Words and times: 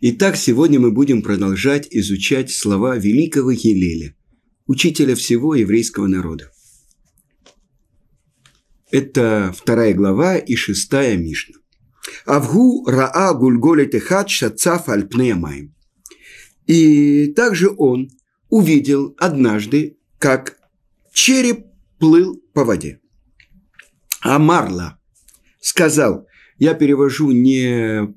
Итак, 0.00 0.36
сегодня 0.36 0.78
мы 0.78 0.92
будем 0.92 1.22
продолжать 1.22 1.88
изучать 1.90 2.52
слова 2.52 2.96
великого 2.96 3.50
Елеля, 3.50 4.14
учителя 4.68 5.16
всего 5.16 5.56
еврейского 5.56 6.06
народа. 6.06 6.52
Это 8.92 9.52
вторая 9.56 9.94
глава 9.94 10.36
и 10.36 10.54
шестая 10.54 11.16
Мишна. 11.16 11.56
Авгу 12.26 12.88
раа 12.88 13.34
гульголе 13.34 13.86
техат 13.86 14.30
шацаф 14.30 14.88
альпнеямаем. 14.88 15.74
И 16.68 17.32
также 17.32 17.68
он 17.76 18.08
увидел 18.50 19.16
однажды, 19.18 19.98
как 20.20 20.58
череп 21.12 21.66
плыл 21.98 22.40
по 22.52 22.62
воде. 22.64 23.00
А 24.20 24.38
Марла 24.38 25.00
сказал, 25.60 26.28
я 26.56 26.74
перевожу 26.74 27.32
не 27.32 28.14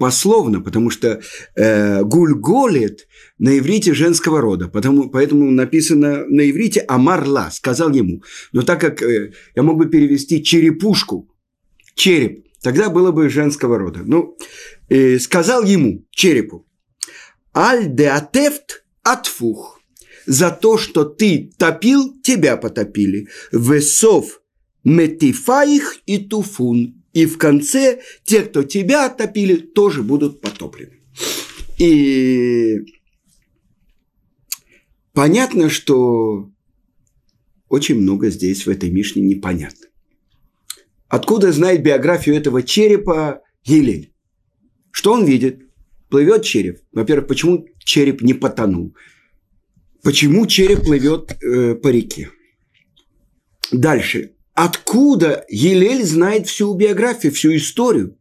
пословно, 0.00 0.62
потому 0.62 0.88
что 0.88 1.20
э, 1.54 2.02
гульголет 2.02 3.06
на 3.38 3.58
иврите 3.58 3.92
женского 3.92 4.40
рода, 4.40 4.66
потому, 4.68 5.10
поэтому 5.10 5.50
написано 5.50 6.24
на 6.26 6.50
иврите 6.50 6.80
Амарла, 6.88 7.50
сказал 7.52 7.92
ему. 7.92 8.22
Но 8.52 8.62
так 8.62 8.80
как 8.80 9.02
э, 9.02 9.32
я 9.54 9.62
мог 9.62 9.76
бы 9.76 9.90
перевести 9.90 10.42
черепушку, 10.42 11.28
череп, 11.94 12.46
тогда 12.62 12.88
было 12.88 13.12
бы 13.12 13.28
женского 13.28 13.78
рода. 13.78 14.00
Ну, 14.02 14.38
э, 14.88 15.18
сказал 15.18 15.64
ему, 15.64 16.06
черепу, 16.10 16.66
аль 17.54 17.94
де 17.94 18.08
атефт 18.08 18.84
атфух, 19.02 19.80
за 20.24 20.50
то, 20.50 20.78
что 20.78 21.04
ты 21.04 21.50
топил, 21.58 22.14
тебя 22.22 22.56
потопили. 22.56 23.28
Весов 23.52 24.40
метифаих 24.82 25.98
и 26.06 26.16
туфун, 26.16 26.99
и 27.12 27.26
в 27.26 27.38
конце 27.38 28.00
те, 28.24 28.42
кто 28.42 28.62
тебя 28.62 29.06
оттопили, 29.06 29.56
тоже 29.56 30.02
будут 30.02 30.40
потоплены. 30.40 31.00
И 31.78 32.76
понятно, 35.12 35.68
что 35.68 36.50
очень 37.68 38.00
много 38.00 38.30
здесь 38.30 38.66
в 38.66 38.70
этой 38.70 38.90
Мишне 38.90 39.22
непонятно. 39.22 39.86
Откуда 41.08 41.52
знает 41.52 41.82
биографию 41.82 42.36
этого 42.36 42.62
черепа 42.62 43.42
Елель? 43.64 44.12
Что 44.92 45.12
он 45.12 45.24
видит? 45.24 45.62
Плывет 46.08 46.44
череп. 46.44 46.80
Во-первых, 46.92 47.28
почему 47.28 47.66
череп 47.78 48.22
не 48.22 48.34
потонул? 48.34 48.94
Почему 50.02 50.46
череп 50.46 50.82
плывет 50.84 51.36
э, 51.42 51.74
по 51.74 51.88
реке? 51.88 52.30
Дальше. 53.72 54.34
Откуда 54.54 55.44
Елель 55.48 56.04
знает 56.04 56.46
всю 56.46 56.74
биографию, 56.74 57.32
всю 57.32 57.54
историю? 57.56 58.16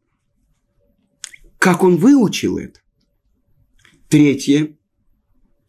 Как 1.58 1.84
он 1.84 1.98
выучил 1.98 2.58
это? 2.58 2.80
Третье. 4.08 4.78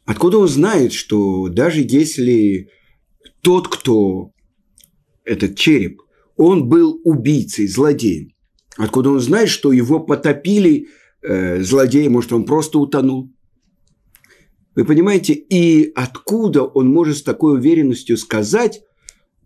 Откуда 0.04 0.38
он 0.38 0.48
знает, 0.48 0.92
что 0.92 1.48
даже 1.48 1.80
если 1.80 2.68
тот, 3.42 3.68
кто 3.68 4.32
этот 5.24 5.56
череп, 5.56 6.02
он 6.36 6.68
был 6.68 7.00
убийцей, 7.04 7.66
злодеем, 7.66 8.32
откуда 8.76 9.10
он 9.10 9.20
знает, 9.20 9.50
что 9.50 9.72
его 9.72 10.00
потопили 10.00 10.88
э, 11.22 11.62
злодеи, 11.62 12.08
может, 12.08 12.32
он 12.32 12.44
просто 12.44 12.78
утонул? 12.78 13.30
Вы 14.74 14.84
понимаете, 14.84 15.34
и 15.34 15.92
откуда 15.94 16.62
он 16.62 16.88
может 16.88 17.18
с 17.18 17.22
такой 17.22 17.58
уверенностью 17.58 18.16
сказать, 18.16 18.82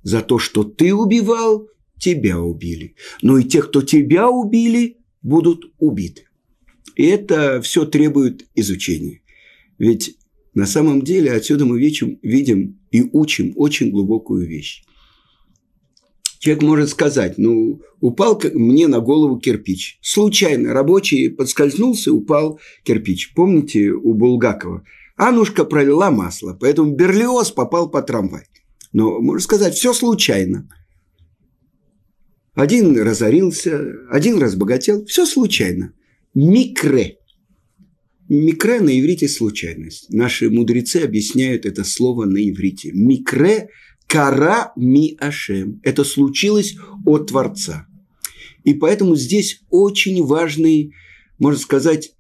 за 0.04 0.20
то, 0.20 0.38
что 0.38 0.62
ты 0.62 0.94
убивал, 0.94 1.66
тебя 1.98 2.40
убили. 2.40 2.94
Но 3.22 3.38
и 3.38 3.44
те, 3.44 3.62
кто 3.62 3.82
тебя 3.82 4.30
убили, 4.30 4.98
будут 5.22 5.72
убиты. 5.78 6.28
И 6.94 7.04
это 7.06 7.60
все 7.62 7.84
требует 7.84 8.46
изучения. 8.54 9.22
Ведь 9.78 10.16
на 10.54 10.66
самом 10.66 11.02
деле 11.02 11.32
отсюда 11.32 11.64
мы 11.64 11.80
видим, 11.80 12.78
и 12.92 13.02
учим 13.12 13.52
очень 13.56 13.90
глубокую 13.90 14.46
вещь. 14.46 14.84
Человек 16.38 16.62
может 16.62 16.90
сказать, 16.90 17.38
ну, 17.38 17.80
упал 18.00 18.40
мне 18.52 18.86
на 18.86 19.00
голову 19.00 19.38
кирпич. 19.38 19.98
Случайно 20.02 20.74
рабочий 20.74 21.30
подскользнулся, 21.30 22.12
упал 22.12 22.60
кирпич. 22.84 23.32
Помните 23.34 23.90
у 23.90 24.12
Булгакова? 24.12 24.84
Анушка 25.16 25.64
пролила 25.64 26.10
масло, 26.10 26.56
поэтому 26.60 26.94
Берлиоз 26.94 27.50
попал 27.50 27.88
по 27.88 28.02
трамвай. 28.02 28.42
Но, 28.94 29.20
можно 29.20 29.42
сказать, 29.42 29.74
все 29.74 29.92
случайно. 29.92 30.68
Один 32.54 32.96
разорился, 32.96 33.92
один 34.08 34.38
разбогател. 34.38 35.04
Все 35.06 35.26
случайно. 35.26 35.92
Микре. 36.32 37.18
Микре 38.28 38.80
на 38.80 38.98
иврите 38.98 39.26
случайность. 39.28 40.10
Наши 40.10 40.48
мудрецы 40.48 40.98
объясняют 40.98 41.66
это 41.66 41.82
слово 41.82 42.24
на 42.26 42.38
иврите. 42.38 42.92
Микре 42.92 43.68
кара 44.06 44.72
ми 44.76 45.16
ашем. 45.18 45.80
Это 45.82 46.04
случилось 46.04 46.76
от 47.04 47.26
Творца. 47.26 47.88
И 48.62 48.74
поэтому 48.74 49.16
здесь 49.16 49.60
очень 49.70 50.24
важный, 50.24 50.94
можно 51.40 51.58
сказать, 51.58 52.12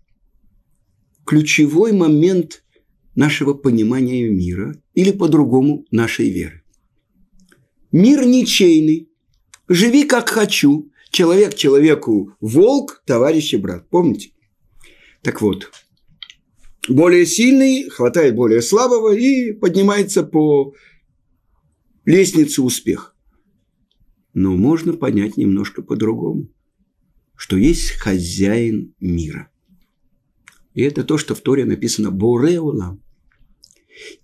ключевой 1.24 1.92
момент 1.92 2.64
нашего 3.14 3.54
понимания 3.54 4.28
мира 4.28 4.74
или 4.94 5.12
по-другому 5.12 5.84
нашей 5.92 6.30
веры. 6.30 6.63
Мир 7.94 8.26
ничейный. 8.26 9.08
Живи 9.68 10.02
как 10.02 10.28
хочу. 10.28 10.90
Человек 11.12 11.54
человеку 11.54 12.36
волк, 12.40 13.04
товарищ 13.06 13.54
и 13.54 13.56
брат. 13.56 13.88
Помните? 13.88 14.32
Так 15.22 15.40
вот, 15.40 15.70
более 16.88 17.24
сильный 17.24 17.88
хватает 17.88 18.34
более 18.34 18.62
слабого 18.62 19.14
и 19.14 19.52
поднимается 19.52 20.24
по 20.24 20.74
лестнице 22.04 22.62
успеха. 22.62 23.12
Но 24.32 24.56
можно 24.56 24.94
понять 24.94 25.36
немножко 25.36 25.80
по-другому, 25.80 26.48
что 27.36 27.56
есть 27.56 27.90
хозяин 27.90 28.92
мира. 28.98 29.52
И 30.72 30.82
это 30.82 31.04
то, 31.04 31.16
что 31.16 31.36
в 31.36 31.40
Торе 31.42 31.64
написано 31.64 32.10
«Бореулам». 32.10 33.03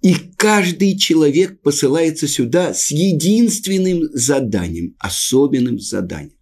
И 0.02 0.14
каждый 0.36 0.98
человек 0.98 1.60
посылается 1.60 2.26
сюда 2.26 2.74
с 2.74 2.90
единственным 2.90 4.02
заданием, 4.12 4.96
особенным 4.98 5.78
заданием. 5.78 6.36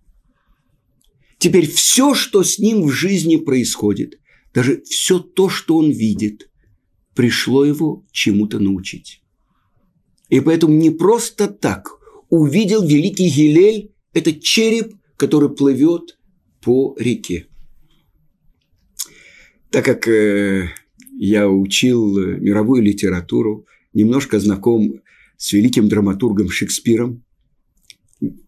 Теперь 1.39 1.71
все, 1.71 2.15
что 2.15 2.43
с 2.43 2.59
ним 2.59 2.83
в 2.83 2.91
жизни 2.91 3.37
происходит, 3.37 4.19
даже 4.53 4.83
все 4.83 5.19
то, 5.19 5.49
что 5.49 5.77
он 5.77 5.91
видит, 5.91 6.50
пришло 7.15 7.65
его 7.65 8.05
чему-то 8.12 8.59
научить. 8.59 9.22
И 10.28 10.41
поэтому 10.41 10.75
не 10.75 10.91
просто 10.91 11.49
так 11.49 11.91
увидел 12.28 12.87
великий 12.87 13.28
Гилель 13.28 13.93
этот 14.12 14.43
череп, 14.43 14.95
который 15.16 15.55
плывет 15.55 16.19
по 16.60 16.97
реке. 16.99 17.47
Так 19.71 19.84
как 19.84 20.09
э, 20.09 20.71
я 21.19 21.49
учил 21.49 22.17
э, 22.17 22.39
мировую 22.39 22.83
литературу, 22.83 23.67
немножко 23.93 24.39
знаком 24.39 25.01
с 25.37 25.53
великим 25.53 25.89
драматургом 25.89 26.49
Шекспиром. 26.49 27.25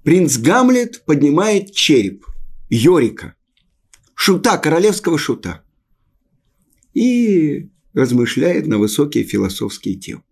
Принц 0.04 0.38
Гамлет 0.38 1.04
поднимает 1.04 1.72
череп 1.72 2.24
Йорика, 2.68 3.34
шута, 4.14 4.56
королевского 4.56 5.18
шута, 5.18 5.62
и 6.94 7.68
размышляет 7.92 8.68
на 8.68 8.78
высокие 8.78 9.24
философские 9.24 9.96
темы. 9.96 10.22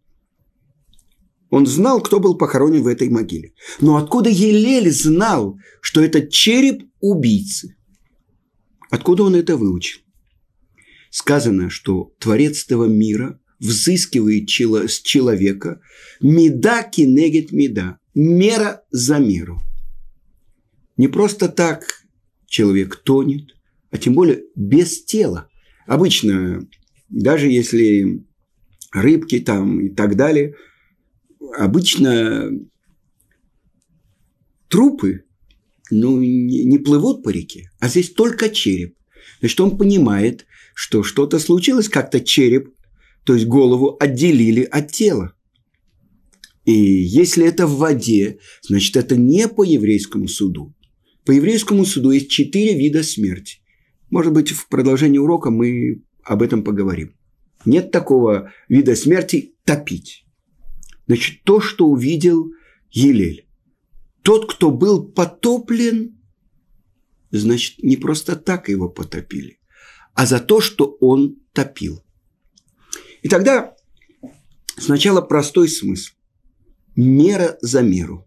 Он 1.51 1.67
знал, 1.67 2.01
кто 2.01 2.21
был 2.21 2.37
похоронен 2.37 2.83
в 2.83 2.87
этой 2.87 3.09
могиле. 3.09 3.55
Но 3.81 3.97
откуда 3.97 4.31
Елель 4.31 4.93
знал, 4.93 5.59
что 5.81 6.03
это 6.03 6.27
череп 6.27 6.85
убийцы? 7.01 7.77
Откуда 8.91 9.25
он 9.25 9.35
это 9.35 9.57
выучил? 9.57 10.01
Сказано, 11.19 11.69
что 11.69 12.15
Творец 12.19 12.65
этого 12.65 12.85
мира 12.85 13.41
взыскивает 13.59 14.49
с 14.49 15.01
человека 15.01 15.81
меда 16.21 16.85
кинегет 16.85 17.53
меда, 17.53 17.99
мера 18.15 18.83
за 18.91 19.19
меру. 19.19 19.61
Не 20.97 21.09
просто 21.09 21.49
так 21.49 22.05
человек 22.47 22.97
тонет, 22.97 23.55
а 23.91 23.99
тем 23.99 24.15
более 24.15 24.45
без 24.55 25.05
тела. 25.05 25.49
Обычно, 25.87 26.67
даже 27.09 27.49
если 27.49 28.25
рыбки 28.93 29.41
там 29.41 29.81
и 29.81 29.89
так 29.89 30.17
далее, 30.17 30.55
обычно 31.57 32.51
трупы 34.69 35.25
ну, 35.91 36.21
не, 36.21 36.79
плывут 36.79 37.25
по 37.25 37.31
реке, 37.31 37.71
а 37.81 37.89
здесь 37.89 38.11
только 38.11 38.51
череп. 38.51 38.95
Значит, 39.41 39.61
он 39.61 39.79
понимает, 39.79 40.47
что 40.79 41.03
что-то 41.03 41.41
случилось, 41.41 41.89
как-то 41.89 42.21
череп, 42.21 42.73
то 43.25 43.35
есть 43.35 43.47
голову 43.47 43.97
отделили 43.99 44.63
от 44.63 44.93
тела. 44.93 45.33
И 46.65 46.73
если 46.73 47.45
это 47.45 47.67
в 47.67 47.79
воде, 47.79 48.39
значит, 48.63 48.97
это 48.97 49.17
не 49.17 49.49
по 49.49 49.65
еврейскому 49.65 50.29
суду. 50.29 50.73
По 51.25 51.33
еврейскому 51.33 51.85
суду 51.85 52.13
есть 52.13 52.31
четыре 52.31 52.79
вида 52.79 53.03
смерти. 53.03 53.59
Может 54.09 54.33
быть, 54.33 54.53
в 54.53 54.69
продолжении 54.69 55.19
урока 55.19 55.51
мы 55.51 56.05
об 56.23 56.43
этом 56.43 56.63
поговорим. 56.63 57.17
Нет 57.65 57.91
такого 57.91 58.53
вида 58.69 58.95
смерти 58.95 59.57
топить. 59.65 60.27
Значит, 61.09 61.43
то, 61.43 61.61
что 61.61 61.89
увидел 61.89 62.53
Елель. 62.93 63.49
Тот, 64.23 64.49
кто 64.49 64.71
был 64.71 65.03
потоплен, 65.11 66.21
значит, 67.33 67.83
не 67.83 67.97
просто 67.97 68.37
так 68.37 68.69
его 68.69 68.89
потопили, 68.89 69.58
а 70.19 70.27
за 70.27 70.41
то, 70.41 70.61
что 70.61 70.97
он 70.99 71.37
топил. 71.53 72.03
И 73.23 73.29
тогда 73.29 73.77
сначала 74.77 75.21
простой 75.21 75.69
смысл. 75.69 76.11
Мера 76.97 77.57
за 77.63 77.83
меру. 77.83 78.27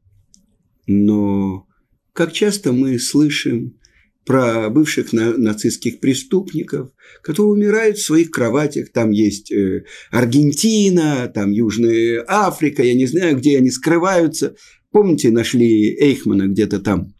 Но 0.87 1.67
как 2.13 2.31
часто 2.31 2.71
мы 2.71 2.97
слышим 2.97 3.77
про 4.25 4.69
бывших 4.69 5.11
на, 5.11 5.35
нацистских 5.35 5.99
преступников, 5.99 6.91
которые 7.21 7.51
умирают 7.51 7.97
в 7.97 8.05
своих 8.05 8.31
кроватях. 8.31 8.93
Там 8.93 9.11
есть 9.11 9.51
э, 9.51 9.83
Аргентина, 10.11 11.27
там 11.27 11.51
Южная 11.51 12.23
Африка, 12.25 12.83
я 12.83 12.93
не 12.93 13.05
знаю, 13.05 13.35
где 13.35 13.57
они 13.57 13.69
скрываются. 13.69 14.55
Помните, 14.91 15.29
нашли 15.29 15.93
Эйхмана 15.99 16.47
где-то 16.47 16.79
там, 16.79 17.13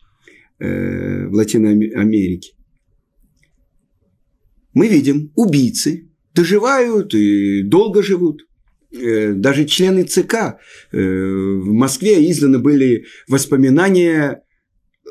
э, 0.60 1.28
в 1.28 1.34
Латиной 1.34 1.90
Америке. 1.90 2.54
Мы 4.74 4.88
видим, 4.88 5.32
убийцы 5.36 6.10
доживают 6.34 7.14
и 7.14 7.62
долго 7.64 8.04
живут. 8.04 8.48
Э, 8.92 9.34
даже 9.34 9.66
члены 9.66 10.04
ЦК 10.04 10.34
э, 10.92 10.98
в 10.98 11.72
Москве 11.72 12.30
изданы 12.30 12.60
были 12.60 13.06
воспоминания 13.28 14.44
э, 15.06 15.10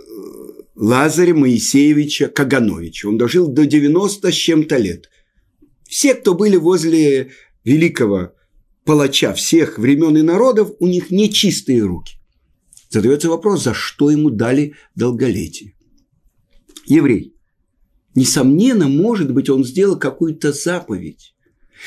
Лазаря 0.75 1.35
Моисеевича 1.35 2.29
Кагановича. 2.29 3.09
Он 3.09 3.19
дожил 3.19 3.49
до 3.49 3.67
90 3.67 4.31
с 4.31 4.35
чем-то 4.35 4.77
лет. 4.77 5.11
Все, 5.89 6.15
кто 6.15 6.35
были 6.35 6.57
возле 6.57 7.31
великого 7.65 8.33
палача 8.85 9.33
всех 9.35 9.79
времен 9.79 10.17
и 10.17 10.23
народов, 10.23 10.73
у 10.79 10.87
них 10.87 11.11
нечистые 11.11 11.83
руки. 11.83 12.17
Задается 12.91 13.29
вопрос, 13.29 13.63
за 13.63 13.73
что 13.73 14.11
ему 14.11 14.31
дали 14.31 14.75
долголетие. 14.95 15.75
Еврей. 16.87 17.35
Несомненно, 18.15 18.89
может 18.89 19.33
быть, 19.33 19.49
он 19.49 19.65
сделал 19.65 19.99
какую-то 19.99 20.53
заповедь. 20.53 21.35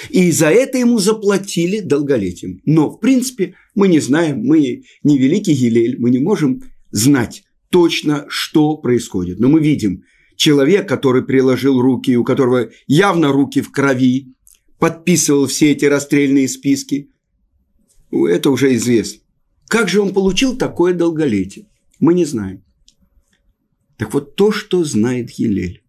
И 0.10 0.32
за 0.32 0.48
это 0.48 0.78
ему 0.78 1.00
заплатили 1.00 1.80
долголетием. 1.80 2.62
Но, 2.66 2.90
в 2.90 3.00
принципе, 3.00 3.56
мы 3.76 3.88
не 3.88 4.00
знаем, 4.00 4.40
мы 4.44 4.84
не 5.04 5.18
великий 5.18 5.54
Гилель, 5.54 6.00
мы 6.00 6.10
не 6.10 6.20
можем 6.20 6.64
знать, 6.92 7.44
точно, 7.70 8.26
что 8.30 8.78
происходит. 8.78 9.40
Но 9.40 9.50
мы 9.50 9.62
видим, 9.62 10.04
человек, 10.36 10.88
который 10.88 11.24
приложил 11.24 11.80
руки, 11.80 12.16
у 12.16 12.24
которого 12.24 12.70
явно 12.88 13.32
руки 13.32 13.62
в 13.62 13.72
крови, 13.72 14.34
подписывал 14.80 15.48
все 15.48 15.72
эти 15.72 15.86
расстрельные 15.86 16.48
списки, 16.48 17.10
это 18.12 18.50
уже 18.50 18.76
известно. 18.76 19.22
Как 19.68 19.90
же 19.90 20.02
он 20.02 20.14
получил 20.14 20.58
такое 20.58 20.94
долголетие? 20.94 21.68
Мы 22.00 22.14
не 22.14 22.26
знаем. 22.26 22.64
Так 23.98 24.14
вот, 24.14 24.36
то, 24.36 24.52
что 24.52 24.84
знает 24.84 25.32
Елель, 25.32 25.83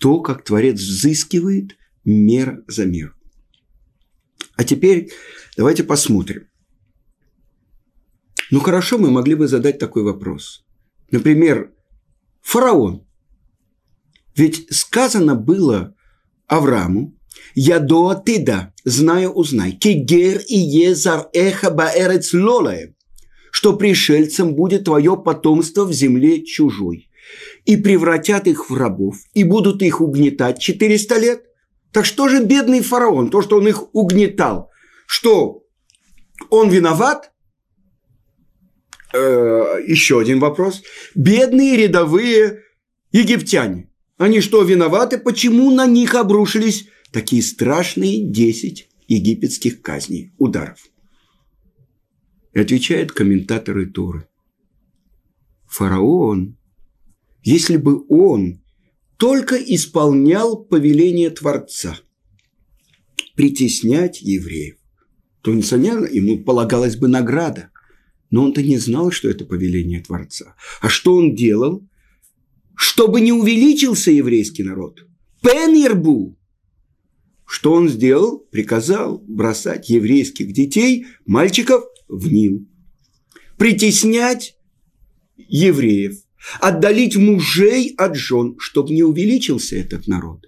то, 0.00 0.20
как 0.20 0.44
Творец 0.44 0.80
взыскивает 0.80 1.76
мер 2.04 2.64
за 2.68 2.86
мер. 2.86 3.14
А 4.56 4.64
теперь 4.64 5.10
давайте 5.56 5.82
посмотрим, 5.82 6.48
ну 8.50 8.60
хорошо, 8.60 8.98
мы 8.98 9.10
могли 9.10 9.34
бы 9.34 9.48
задать 9.48 9.78
такой 9.78 10.02
вопрос. 10.02 10.64
Например, 11.10 11.72
фараон. 12.42 13.06
Ведь 14.36 14.66
сказано 14.70 15.34
было 15.34 15.94
Аврааму, 16.46 17.16
«Я 17.54 17.78
до 17.78 18.14
ты 18.14 18.44
да, 18.44 18.72
знаю, 18.84 19.30
узнай, 19.32 19.72
кигер 19.72 20.40
и 20.46 20.56
езар 20.56 21.28
эха 21.32 21.70
баэрец 21.70 22.32
лолаем, 22.32 22.94
что 23.50 23.76
пришельцам 23.76 24.54
будет 24.54 24.84
твое 24.84 25.16
потомство 25.16 25.84
в 25.84 25.92
земле 25.92 26.44
чужой, 26.44 27.08
и 27.64 27.76
превратят 27.76 28.46
их 28.46 28.70
в 28.70 28.74
рабов, 28.74 29.16
и 29.34 29.44
будут 29.44 29.82
их 29.82 30.00
угнетать 30.00 30.60
400 30.60 31.18
лет. 31.18 31.44
Так 31.92 32.04
что 32.04 32.28
же 32.28 32.42
бедный 32.42 32.80
фараон, 32.80 33.30
то, 33.30 33.42
что 33.42 33.56
он 33.58 33.68
их 33.68 33.94
угнетал, 33.94 34.70
что 35.06 35.62
он 36.50 36.68
виноват? 36.68 37.30
э, 39.14 39.84
еще 39.86 40.20
один 40.20 40.40
вопрос. 40.40 40.82
Бедные 41.14 41.76
рядовые 41.76 42.62
египтяне. 43.12 43.90
Они 44.18 44.40
что, 44.40 44.62
виноваты? 44.62 45.18
Почему 45.18 45.70
на 45.70 45.86
них 45.86 46.14
обрушились 46.14 46.88
такие 47.12 47.42
страшные 47.42 48.24
10 48.24 48.88
египетских 49.08 49.80
казней, 49.80 50.32
ударов? 50.38 50.80
И 52.52 52.60
отвечают 52.60 53.12
комментаторы 53.12 53.86
Торы. 53.86 54.28
Фараон, 55.66 56.56
если 57.44 57.76
бы 57.76 58.04
он 58.08 58.62
только 59.18 59.56
исполнял 59.56 60.56
повеление 60.56 61.30
Творца 61.30 62.00
притеснять 63.36 64.22
евреев, 64.22 64.76
то, 65.42 65.52
несомненно, 65.52 66.06
ему 66.06 66.42
полагалась 66.42 66.96
бы 66.96 67.06
награда. 67.06 67.70
Но 68.30 68.44
он-то 68.44 68.62
не 68.62 68.78
знал, 68.78 69.10
что 69.10 69.28
это 69.28 69.44
повеление 69.44 70.00
Творца. 70.00 70.56
А 70.80 70.88
что 70.88 71.14
он 71.14 71.34
делал? 71.34 71.86
Чтобы 72.74 73.20
не 73.20 73.32
увеличился 73.32 74.10
еврейский 74.10 74.62
народ. 74.62 75.06
Пенербу. 75.42 76.36
Что 77.46 77.74
он 77.74 77.90
сделал? 77.90 78.38
Приказал 78.38 79.18
бросать 79.18 79.90
еврейских 79.90 80.52
детей, 80.52 81.06
мальчиков, 81.26 81.84
в 82.08 82.32
Нил. 82.32 82.66
Притеснять 83.58 84.56
евреев. 85.36 86.23
Отдалить 86.60 87.16
мужей 87.16 87.94
от 87.96 88.16
жен, 88.16 88.56
чтобы 88.58 88.92
не 88.92 89.02
увеличился 89.02 89.76
этот 89.76 90.06
народ. 90.06 90.46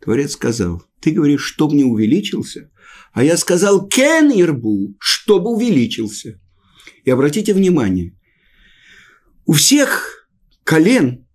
Творец 0.00 0.32
сказал, 0.32 0.82
ты 1.00 1.12
говоришь, 1.12 1.44
чтобы 1.44 1.76
не 1.76 1.84
увеличился, 1.84 2.70
а 3.12 3.22
я 3.22 3.36
сказал 3.36 3.86
кен 3.86 4.30
ирбу, 4.30 4.96
чтобы 4.98 5.50
увеличился. 5.50 6.40
И 7.04 7.10
обратите 7.10 7.54
внимание, 7.54 8.16
у 9.46 9.52
всех 9.52 10.28
колен, 10.64 11.26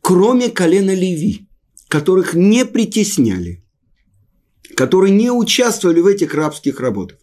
кроме 0.00 0.50
колена 0.50 0.94
Леви, 0.94 1.48
которых 1.88 2.34
не 2.34 2.64
притесняли, 2.64 3.64
которые 4.76 5.14
не 5.14 5.30
участвовали 5.30 6.00
в 6.00 6.06
этих 6.06 6.34
рабских 6.34 6.80
работах, 6.80 7.18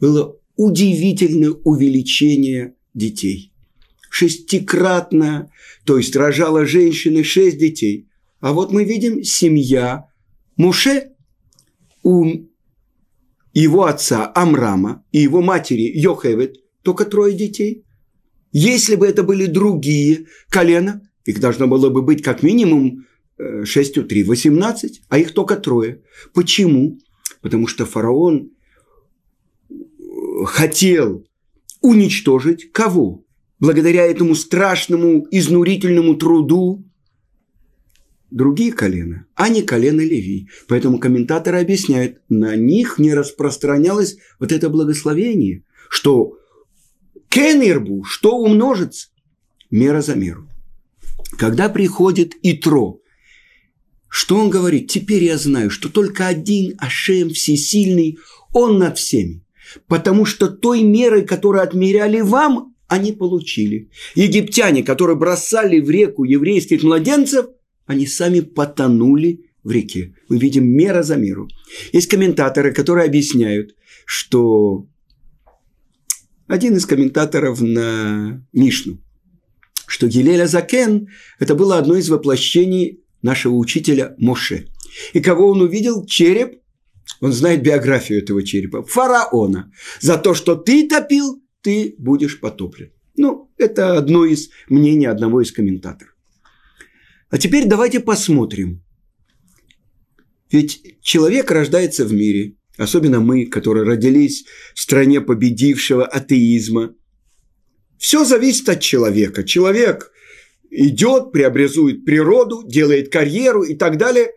было 0.00 0.38
удивительное 0.56 1.50
увеличение 1.50 2.74
детей. 2.92 3.53
Шестикратно, 4.14 5.50
то 5.84 5.98
есть 5.98 6.14
рожала 6.14 6.66
женщины 6.66 7.24
шесть 7.24 7.58
детей. 7.58 8.08
А 8.38 8.52
вот 8.52 8.70
мы 8.70 8.84
видим 8.84 9.24
семья 9.24 10.04
Муше 10.56 11.10
у 12.04 12.24
его 13.52 13.86
отца 13.86 14.30
Амрама 14.36 15.04
и 15.10 15.18
его 15.18 15.42
матери 15.42 15.90
Йохевет 15.98 16.58
только 16.82 17.06
трое 17.06 17.34
детей. 17.34 17.84
Если 18.52 18.94
бы 18.94 19.04
это 19.08 19.24
были 19.24 19.46
другие 19.46 20.26
колена, 20.48 21.02
их 21.24 21.40
должно 21.40 21.66
было 21.66 21.90
бы 21.90 22.00
быть 22.00 22.22
как 22.22 22.44
минимум 22.44 23.06
6 23.64 23.98
у 23.98 24.04
3, 24.04 24.22
18, 24.22 25.02
а 25.08 25.18
их 25.18 25.32
только 25.34 25.56
трое. 25.56 26.04
Почему? 26.32 27.00
Потому 27.40 27.66
что 27.66 27.84
фараон 27.84 28.52
э, 29.68 29.74
хотел 30.44 31.26
уничтожить 31.80 32.70
кого? 32.70 33.23
Благодаря 33.64 34.04
этому 34.04 34.34
страшному, 34.34 35.26
изнурительному 35.30 36.16
труду 36.16 36.84
другие 38.30 38.74
колена, 38.74 39.24
а 39.34 39.48
не 39.48 39.62
колено 39.62 40.02
Леви. 40.02 40.50
Поэтому 40.68 40.98
комментаторы 40.98 41.62
объясняют, 41.62 42.18
на 42.28 42.56
них 42.56 42.98
не 42.98 43.14
распространялось 43.14 44.18
вот 44.38 44.52
это 44.52 44.68
благословение, 44.68 45.62
что 45.88 46.36
Кенирбу, 47.30 48.04
что 48.04 48.36
умножится? 48.36 49.08
Мера 49.70 50.02
за 50.02 50.14
меру. 50.14 50.46
Когда 51.38 51.70
приходит 51.70 52.34
Итро, 52.42 53.00
что 54.08 54.36
он 54.36 54.50
говорит? 54.50 54.90
Теперь 54.90 55.24
я 55.24 55.38
знаю, 55.38 55.70
что 55.70 55.88
только 55.88 56.26
один 56.26 56.74
Ашем 56.76 57.30
всесильный, 57.30 58.18
он 58.52 58.76
над 58.76 58.98
всеми. 58.98 59.42
Потому 59.86 60.26
что 60.26 60.48
той 60.48 60.82
мерой, 60.82 61.24
которую 61.24 61.62
отмеряли 61.62 62.20
вам, 62.20 62.73
они 62.88 63.12
получили. 63.12 63.90
Египтяне, 64.14 64.82
которые 64.82 65.16
бросали 65.16 65.80
в 65.80 65.90
реку 65.90 66.24
еврейских 66.24 66.82
младенцев, 66.82 67.46
они 67.86 68.06
сами 68.06 68.40
потонули 68.40 69.50
в 69.62 69.70
реке. 69.70 70.14
Мы 70.28 70.38
видим 70.38 70.66
мера 70.66 71.02
за 71.02 71.16
меру. 71.16 71.48
Есть 71.92 72.08
комментаторы, 72.08 72.72
которые 72.72 73.06
объясняют, 73.06 73.74
что 74.04 74.86
один 76.46 76.76
из 76.76 76.86
комментаторов 76.86 77.60
на 77.60 78.46
Мишну, 78.52 79.00
что 79.86 80.06
Гилеля 80.06 80.46
Закен– 80.46 81.08
это 81.38 81.54
было 81.54 81.78
одно 81.78 81.96
из 81.96 82.08
воплощений 82.08 83.02
нашего 83.22 83.54
учителя 83.54 84.14
Моше. 84.18 84.66
И 85.14 85.20
кого 85.20 85.48
он 85.48 85.62
увидел? 85.62 86.04
Череп. 86.06 86.60
Он 87.20 87.32
знает 87.32 87.62
биографию 87.62 88.20
этого 88.20 88.42
черепа. 88.42 88.82
Фараона. 88.82 89.72
За 90.00 90.18
то, 90.18 90.34
что 90.34 90.54
ты 90.54 90.88
топил, 90.88 91.42
ты 91.64 91.94
будешь 91.98 92.40
потоплен. 92.40 92.92
Ну, 93.16 93.50
это 93.56 93.96
одно 93.96 94.26
из 94.26 94.50
мнений 94.68 95.06
одного 95.06 95.40
из 95.40 95.50
комментаторов. 95.50 96.14
А 97.30 97.38
теперь 97.38 97.64
давайте 97.64 98.00
посмотрим. 98.00 98.84
Ведь 100.52 100.98
человек 101.00 101.50
рождается 101.50 102.04
в 102.04 102.12
мире, 102.12 102.56
особенно 102.76 103.20
мы, 103.20 103.46
которые 103.46 103.84
родились 103.84 104.44
в 104.74 104.80
стране 104.80 105.20
победившего 105.22 106.06
атеизма. 106.06 106.94
Все 107.98 108.24
зависит 108.24 108.68
от 108.68 108.80
человека. 108.80 109.42
Человек 109.42 110.12
идет, 110.70 111.32
преобразует 111.32 112.04
природу, 112.04 112.62
делает 112.68 113.10
карьеру 113.10 113.62
и 113.62 113.74
так 113.74 113.96
далее. 113.96 114.30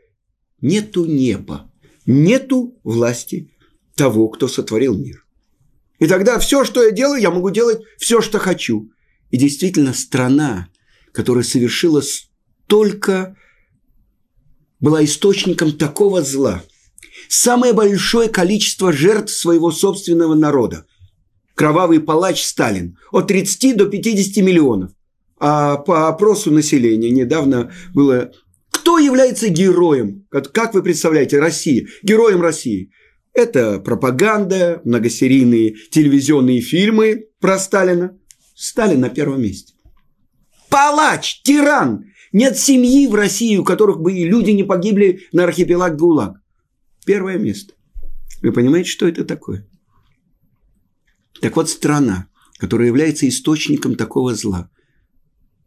Нету 0.62 1.05
неба, 1.05 1.72
нету 2.05 2.79
власти 2.84 3.51
того, 3.96 4.29
кто 4.29 4.48
сотворил 4.48 4.98
мир. 4.98 5.26
И 6.00 6.08
тогда 6.08 6.39
все, 6.39 6.63
что 6.63 6.84
я 6.84 6.92
делаю, 6.92 7.22
я 7.22 7.32
могу 7.32 7.50
делать 7.50 7.82
все, 7.98 8.22
что 8.22 8.39
хочу. 8.39 8.89
И 9.32 9.38
действительно, 9.38 9.94
страна, 9.94 10.70
которая 11.12 11.44
совершила 11.44 12.01
столько, 12.01 13.36
была 14.80 15.04
источником 15.04 15.72
такого 15.72 16.22
зла. 16.22 16.63
Самое 17.30 17.74
большое 17.74 18.30
количество 18.30 18.94
жертв 18.94 19.34
своего 19.34 19.72
собственного 19.72 20.36
народа. 20.36 20.86
Кровавый 21.56 22.00
палач 22.00 22.44
Сталин. 22.44 22.98
От 23.12 23.27
30 23.27 23.75
до 23.75 23.88
50 23.88 24.44
миллионов. 24.44 24.92
А 25.39 25.77
по 25.77 26.08
опросу 26.08 26.51
населения 26.51 27.10
недавно 27.10 27.72
было 27.94 28.32
кто 28.88 29.00
является 29.00 29.50
героем? 29.50 30.25
Как 30.30 30.74
вы 30.74 30.82
представляете, 30.82 31.39
России? 31.39 31.89
Героем 32.04 32.42
России. 32.42 32.92
Это 33.38 33.79
пропаганда, 33.79 34.82
многосерийные 34.84 35.75
телевизионные 35.91 36.60
фильмы 36.60 37.27
про 37.39 37.60
Сталина. 37.60 38.17
Сталин 38.56 39.00
на 39.00 39.10
первом 39.10 39.44
месте. 39.44 39.75
Палач, 40.70 41.44
тиран. 41.44 42.06
Нет 42.32 42.58
семьи 42.58 43.06
в 43.06 43.13
России, 43.13 43.56
у 43.58 43.63
которых 43.63 44.01
бы 44.01 44.12
люди 44.12 44.50
не 44.50 44.63
погибли 44.63 45.27
на 45.34 45.44
архипелаг 45.44 45.96
ГУЛАГ. 45.98 46.41
Первое 47.06 47.38
место. 47.38 47.75
Вы 48.41 48.51
понимаете, 48.51 48.89
что 48.89 49.08
это 49.08 49.24
такое? 49.24 49.67
Так 51.39 51.58
вот, 51.58 51.70
страна, 51.70 52.29
которая 52.58 52.88
является 52.88 53.29
источником 53.29 53.98
такого 53.98 54.34
зла, 54.34 54.72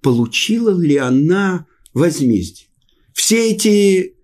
получила 0.03 0.77
ли 0.77 0.97
она 0.97 1.69
возмездие? 1.95 2.67
Все 3.13 3.53
эти 3.53 4.17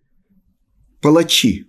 палачи, 1.01 1.66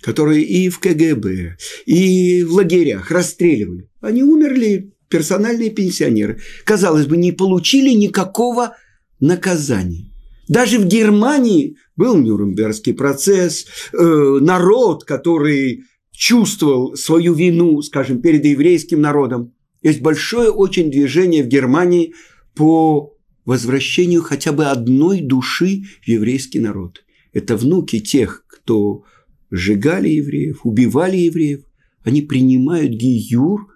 которые 0.00 0.42
и 0.44 0.68
в 0.68 0.78
КГБ, 0.78 1.56
и 1.86 2.44
в 2.44 2.52
лагерях 2.52 3.10
расстреливали, 3.10 3.88
они 4.00 4.22
умерли, 4.22 4.92
персональные 5.08 5.70
пенсионеры. 5.70 6.40
Казалось 6.64 7.06
бы, 7.06 7.16
не 7.16 7.32
получили 7.32 7.90
никакого 7.90 8.76
наказания. 9.20 10.12
Даже 10.48 10.78
в 10.78 10.86
Германии 10.86 11.76
был 11.96 12.16
Нюрнбергский 12.16 12.94
процесс, 12.94 13.66
э, 13.92 14.38
народ, 14.40 15.04
который 15.04 15.84
чувствовал 16.12 16.96
свою 16.96 17.34
вину, 17.34 17.82
скажем, 17.82 18.20
перед 18.20 18.44
еврейским 18.44 19.00
народом. 19.00 19.54
Есть 19.82 20.00
большое 20.00 20.50
очень 20.50 20.90
движение 20.90 21.44
в 21.44 21.48
Германии 21.48 22.14
по 22.54 23.14
возвращению 23.44 24.22
хотя 24.22 24.52
бы 24.52 24.66
одной 24.66 25.20
души 25.20 25.84
в 26.02 26.08
еврейский 26.08 26.60
народ. 26.60 27.04
Это 27.32 27.56
внуки 27.56 28.00
тех, 28.00 28.44
кто 28.48 29.04
сжигали 29.50 30.08
евреев, 30.08 30.60
убивали 30.64 31.16
евреев, 31.16 31.64
они 32.02 32.22
принимают 32.22 32.92
гиюр, 32.92 33.68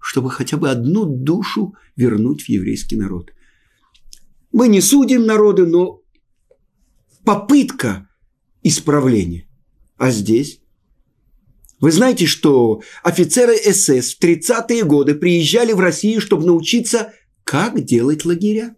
чтобы 0.00 0.30
хотя 0.30 0.56
бы 0.56 0.70
одну 0.70 1.04
душу 1.04 1.74
вернуть 1.96 2.42
в 2.42 2.48
еврейский 2.48 2.96
народ. 2.96 3.32
Мы 4.52 4.68
не 4.68 4.80
судим 4.80 5.24
народы, 5.24 5.66
но 5.66 6.02
попытка 7.24 8.08
исправления. 8.62 9.48
А 9.96 10.10
здесь? 10.10 10.60
Вы 11.80 11.90
знаете, 11.90 12.26
что 12.26 12.82
офицеры 13.02 13.56
СС 13.56 14.14
в 14.14 14.22
30-е 14.22 14.84
годы 14.84 15.14
приезжали 15.14 15.72
в 15.72 15.80
Россию, 15.80 16.20
чтобы 16.20 16.46
научиться, 16.46 17.12
как 17.44 17.84
делать 17.84 18.24
лагеря. 18.24 18.76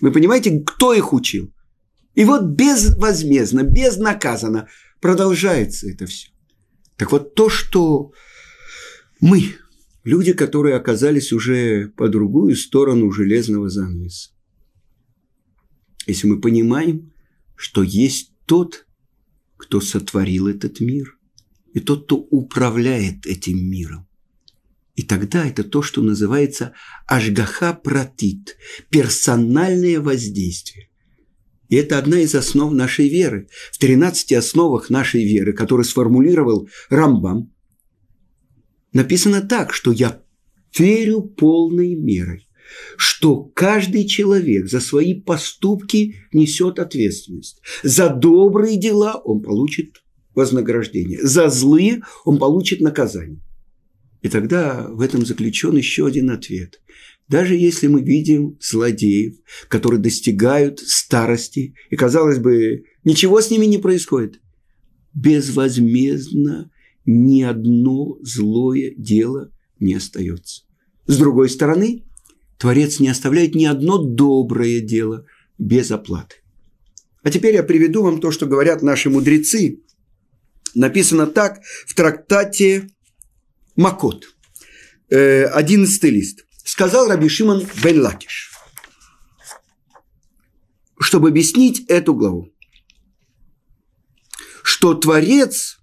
Вы 0.00 0.12
понимаете, 0.12 0.60
кто 0.60 0.92
их 0.92 1.12
учил? 1.12 1.52
И 2.14 2.24
вот 2.24 2.42
безвозмездно, 2.42 3.62
безнаказанно 3.62 4.68
продолжается 5.00 5.88
это 5.88 6.06
все. 6.06 6.30
Так 6.96 7.12
вот, 7.12 7.34
то, 7.34 7.48
что 7.48 8.12
мы, 9.20 9.54
люди, 10.04 10.32
которые 10.32 10.76
оказались 10.76 11.32
уже 11.32 11.88
по 11.96 12.08
другую 12.08 12.56
сторону 12.56 13.10
железного 13.10 13.68
занавеса, 13.68 14.30
если 16.06 16.26
мы 16.26 16.40
понимаем, 16.40 17.12
что 17.56 17.82
есть 17.82 18.32
тот, 18.46 18.86
кто 19.56 19.80
сотворил 19.80 20.48
этот 20.48 20.80
мир, 20.80 21.18
и 21.72 21.80
тот, 21.80 22.04
кто 22.04 22.16
управляет 22.16 23.26
этим 23.26 23.58
миром. 23.58 24.08
И 24.96 25.02
тогда 25.02 25.46
это 25.46 25.64
то, 25.64 25.80
что 25.82 26.02
называется 26.02 26.74
ажгаха 27.06 27.72
пратит, 27.72 28.56
персональное 28.90 30.00
воздействие. 30.00 30.89
И 31.70 31.76
это 31.76 31.98
одна 31.98 32.20
из 32.20 32.34
основ 32.34 32.72
нашей 32.72 33.08
веры. 33.08 33.48
В 33.72 33.78
13 33.78 34.32
основах 34.32 34.90
нашей 34.90 35.24
веры, 35.24 35.52
которые 35.52 35.84
сформулировал 35.84 36.68
Рамбам, 36.90 37.52
написано 38.92 39.40
так, 39.40 39.72
что 39.72 39.92
я 39.92 40.20
верю 40.76 41.22
полной 41.22 41.94
мерой, 41.94 42.48
что 42.96 43.44
каждый 43.44 44.04
человек 44.06 44.68
за 44.68 44.80
свои 44.80 45.14
поступки 45.14 46.16
несет 46.32 46.80
ответственность. 46.80 47.62
За 47.84 48.08
добрые 48.08 48.76
дела 48.76 49.14
он 49.24 49.40
получит 49.40 50.02
вознаграждение, 50.34 51.22
за 51.22 51.48
злые 51.50 52.02
он 52.24 52.38
получит 52.38 52.80
наказание. 52.80 53.40
И 54.22 54.28
тогда 54.28 54.88
в 54.88 55.00
этом 55.00 55.24
заключен 55.24 55.76
еще 55.76 56.04
один 56.06 56.30
ответ. 56.30 56.80
Даже 57.30 57.54
если 57.54 57.86
мы 57.86 58.02
видим 58.02 58.58
злодеев, 58.60 59.36
которые 59.68 60.00
достигают 60.00 60.80
старости, 60.80 61.76
и, 61.88 61.94
казалось 61.94 62.38
бы, 62.38 62.82
ничего 63.04 63.40
с 63.40 63.50
ними 63.52 63.66
не 63.66 63.78
происходит, 63.78 64.40
безвозмездно 65.14 66.72
ни 67.06 67.42
одно 67.42 68.18
злое 68.22 68.92
дело 68.96 69.52
не 69.78 69.94
остается. 69.94 70.64
С 71.06 71.16
другой 71.18 71.48
стороны, 71.50 72.04
Творец 72.58 72.98
не 72.98 73.08
оставляет 73.08 73.54
ни 73.54 73.64
одно 73.64 73.98
доброе 74.02 74.80
дело 74.80 75.24
без 75.56 75.92
оплаты. 75.92 76.34
А 77.22 77.30
теперь 77.30 77.54
я 77.54 77.62
приведу 77.62 78.02
вам 78.02 78.20
то, 78.20 78.32
что 78.32 78.46
говорят 78.46 78.82
наши 78.82 79.08
мудрецы. 79.08 79.84
Написано 80.74 81.28
так 81.28 81.60
в 81.86 81.94
трактате 81.94 82.88
Макот, 83.76 84.24
э, 85.10 85.44
одиннадцатый 85.44 86.10
лист 86.10 86.44
сказал 86.70 87.08
Раби 87.08 87.28
Шимон 87.28 87.66
бен 87.82 88.00
Лакиш, 88.00 88.52
чтобы 91.00 91.30
объяснить 91.30 91.84
эту 91.88 92.14
главу, 92.14 92.52
что 94.62 94.94
Творец 94.94 95.80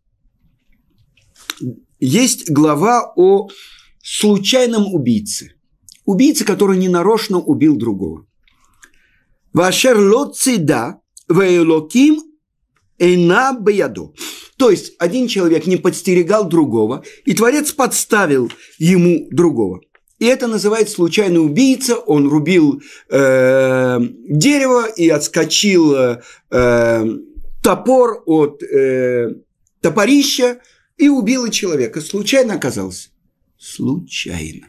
есть 2.00 2.50
глава 2.50 3.12
о 3.18 3.50
случайном 4.02 4.94
убийце. 4.94 5.56
Убийце, 6.06 6.46
который 6.46 6.78
ненарочно 6.78 7.38
убил 7.38 7.76
другого. 7.76 8.26
Вашер 9.52 10.00
лоцида 10.00 11.02
вейлоким 11.28 12.22
эйна 12.98 13.52
баяду. 13.60 14.16
То 14.56 14.70
есть 14.70 14.94
один 15.00 15.28
человек 15.28 15.68
не 15.68 15.76
подстерегал 15.76 16.48
другого, 16.48 17.04
и 17.26 17.34
Творец 17.34 17.74
подставил 17.74 18.50
ему 18.78 19.28
другого. 19.32 19.82
И 20.20 20.26
это 20.26 20.48
называется 20.48 20.96
случайный 20.96 21.44
убийца. 21.44 21.96
Он 21.96 22.28
рубил 22.28 22.82
э, 23.10 24.00
дерево 24.28 24.88
и 24.88 25.10
отскочил 25.10 25.94
э, 25.96 27.06
топор 27.62 28.24
от 28.26 28.64
э, 28.64 29.36
топорища 29.82 30.60
и 30.98 31.08
убил 31.10 31.50
человека. 31.50 32.02
Случайно 32.02 32.56
оказался. 32.56 33.10
Случайно. 33.60 34.68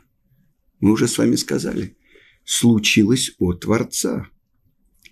Мы 0.80 0.92
уже 0.92 1.08
с 1.08 1.16
вами 1.16 1.36
сказали. 1.36 1.96
Случилось 2.44 3.32
от 3.38 3.60
Творца. 3.60 4.26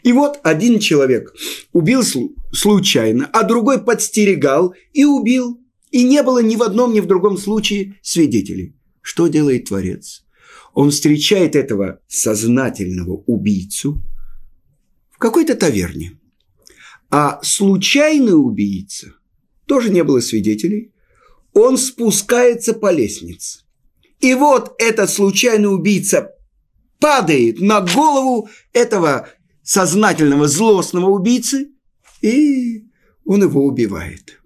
И 0.03 0.13
вот 0.13 0.39
один 0.45 0.79
человек 0.79 1.35
убил 1.73 2.03
случайно, 2.53 3.27
а 3.33 3.43
другой 3.43 3.83
подстерегал 3.83 4.75
и 4.93 5.05
убил. 5.05 5.61
И 5.91 6.05
не 6.05 6.23
было 6.23 6.43
ни 6.43 6.57
в 6.57 6.63
одном, 6.63 6.93
ни 6.93 7.01
в 7.01 7.07
другом 7.07 7.39
случае 7.39 7.99
свидетелей. 8.03 8.77
Что 9.01 9.29
делает 9.29 9.67
Творец? 9.67 10.26
Он 10.77 10.91
встречает 10.91 11.57
этого 11.57 12.01
сознательного 12.07 13.25
убийцу 13.27 14.05
в 15.11 15.17
какой-то 15.17 15.55
таверне. 15.55 16.21
А 17.09 17.41
случайный 17.43 18.39
убийца, 18.39 19.15
тоже 19.65 19.89
не 19.89 20.05
было 20.05 20.21
свидетелей, 20.21 20.93
он 21.55 21.79
спускается 21.79 22.75
по 22.75 22.93
лестнице. 22.93 23.61
И 24.21 24.35
вот 24.35 24.75
этот 24.79 25.09
случайный 25.09 25.75
убийца 25.75 26.33
падает 27.01 27.59
на 27.59 27.81
голову 27.81 28.51
этого 28.75 29.31
сознательного 29.63 30.47
злостного 30.47 31.09
убийцы, 31.09 31.71
и 32.21 32.85
он 33.25 33.43
его 33.43 33.65
убивает. 33.65 34.43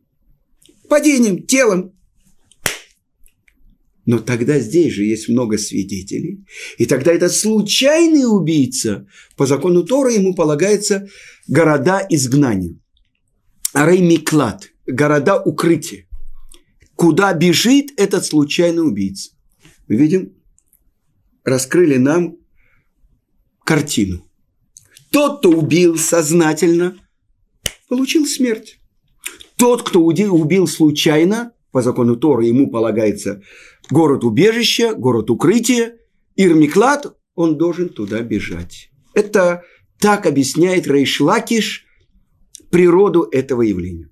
Падением, 0.89 1.45
телом. 1.45 1.93
Но 4.07 4.19
тогда 4.19 4.59
здесь 4.59 4.93
же 4.93 5.05
есть 5.05 5.29
много 5.29 5.59
свидетелей. 5.59 6.45
И 6.79 6.87
тогда 6.87 7.13
этот 7.13 7.33
случайный 7.33 8.25
убийца, 8.25 9.07
по 9.37 9.47
закону 9.47 9.85
Тора 9.85 10.13
ему 10.13 10.35
полагается 10.35 11.09
города 11.47 12.05
изгнания. 12.09 12.77
Арей 13.73 14.01
Миклад, 14.01 14.71
города 14.87 15.41
укрытия. 15.41 16.07
Куда 16.97 17.33
бежит 17.35 17.93
этот 17.97 18.25
случайный 18.25 18.87
убийца? 18.87 19.31
Мы 19.89 19.97
видим, 19.97 20.33
раскрыли 21.45 21.97
нам 21.97 22.37
картину. 23.65 24.27
Тот, 25.11 25.39
кто 25.41 25.51
убил 25.51 25.97
сознательно, 25.97 26.97
получил 27.89 28.27
смерть. 28.27 28.79
Тот, 29.57 29.83
кто 29.83 30.01
убил 30.03 30.67
случайно, 30.67 31.53
по 31.73 31.83
закону 31.83 32.17
Тора 32.17 32.45
ему 32.45 32.71
полагается 32.71 33.43
город 33.91 34.25
убежища, 34.25 34.95
город 34.95 35.31
укрытия, 35.31 35.97
Ирмиклад, 36.37 37.17
он 37.35 37.59
должен 37.59 37.89
туда 37.89 38.21
бежать. 38.23 38.91
Это 39.15 39.63
так 39.99 40.27
объясняет 40.27 40.87
Рейшлакиш 40.87 41.87
природу 42.71 43.29
этого 43.31 43.63
явления. 43.63 44.09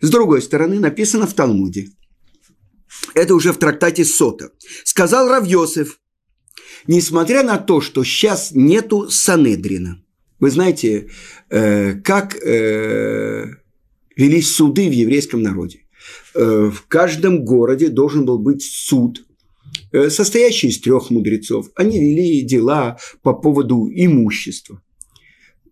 С 0.00 0.10
другой 0.10 0.42
стороны, 0.42 0.78
написано 0.78 1.26
в 1.26 1.34
Талмуде. 1.34 1.88
Это 3.14 3.34
уже 3.34 3.52
в 3.52 3.58
трактате 3.58 4.04
Сота. 4.04 4.50
Сказал 4.84 5.28
Равьосев, 5.28 5.98
несмотря 6.86 7.42
на 7.42 7.58
то, 7.58 7.80
что 7.80 8.04
сейчас 8.04 8.52
нету 8.52 9.10
Санедрина. 9.10 10.02
Вы 10.40 10.50
знаете, 10.50 11.10
э, 11.50 11.94
как 11.94 12.36
э, 12.36 13.46
велись 14.16 14.54
суды 14.54 14.88
в 14.88 14.92
еврейском 14.92 15.42
народе. 15.42 15.87
Э, 16.34 16.70
в 16.72 16.86
каждом 16.86 17.44
городе 17.44 17.88
должен 17.88 18.24
был 18.24 18.38
быть 18.38 18.62
суд, 18.62 19.26
э, 19.92 20.10
состоящий 20.10 20.68
из 20.68 20.80
трех 20.80 21.10
мудрецов. 21.10 21.68
Они 21.74 21.98
вели 21.98 22.42
дела 22.42 22.98
по 23.22 23.32
поводу 23.34 23.88
имущества. 23.90 24.82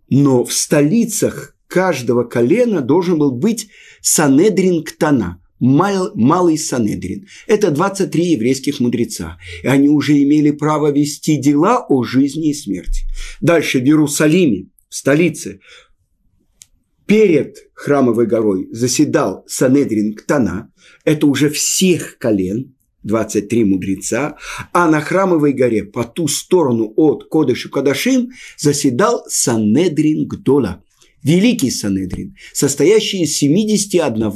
Но 0.09 0.45
в 0.45 0.53
столицах 0.53 1.57
каждого 1.67 2.25
колена 2.25 2.81
должен 2.81 3.19
был 3.19 3.33
быть 3.33 3.69
Санедрин 4.01 4.85
Ктана, 4.85 5.41
мал, 5.59 6.13
малый 6.15 6.59
Санедрин. 6.59 7.27
Это 7.47 7.71
23 7.71 8.33
еврейских 8.33 8.81
мудреца. 8.81 9.39
И 9.63 9.67
они 9.67 9.89
уже 9.89 10.23
имели 10.23 10.51
право 10.51 10.91
вести 10.91 11.37
дела 11.37 11.85
о 11.89 12.05
жизни 12.05 12.51
и 12.51 12.55
смерти. 12.55 13.03
Дальше 13.41 13.79
в 13.81 13.83
Иерусалиме, 13.83 14.67
в 14.89 14.95
столице, 14.95 15.61
перед 17.07 17.57
храмовой 17.75 18.27
горой 18.27 18.69
заседал 18.73 19.45
Санедрин 19.47 20.15
Ктана, 20.15 20.73
это 21.05 21.27
уже 21.27 21.51
всех 21.51 22.19
колен, 22.19 22.75
23 23.03 23.65
мудреца, 23.65 24.37
а 24.73 24.91
на 24.91 25.01
храмовой 25.01 25.53
горе 25.53 25.85
по 25.85 26.05
ту 26.05 26.27
сторону 26.27 26.93
от 26.97 27.29
Кодышу 27.29 27.71
Кадашим 27.71 28.31
заседал 28.59 29.25
Санедрин 29.29 30.27
Гдола, 30.27 30.83
великий 31.23 31.71
Санедрин, 31.71 32.35
состоящий 32.53 33.23
из 33.23 33.37
71 33.37 34.33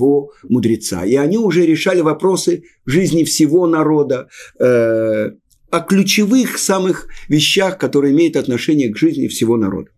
мудреца. 0.48 1.04
И 1.04 1.16
они 1.16 1.38
уже 1.38 1.66
решали 1.66 2.00
вопросы 2.00 2.62
жизни 2.86 3.24
всего 3.24 3.66
народа, 3.66 4.28
э, 4.58 5.30
о 5.70 5.80
ключевых 5.80 6.58
самых 6.58 7.06
вещах, 7.28 7.78
которые 7.78 8.12
имеют 8.12 8.36
отношение 8.36 8.92
к 8.92 8.96
жизни 8.96 9.28
всего 9.28 9.56
народа. 9.56 9.90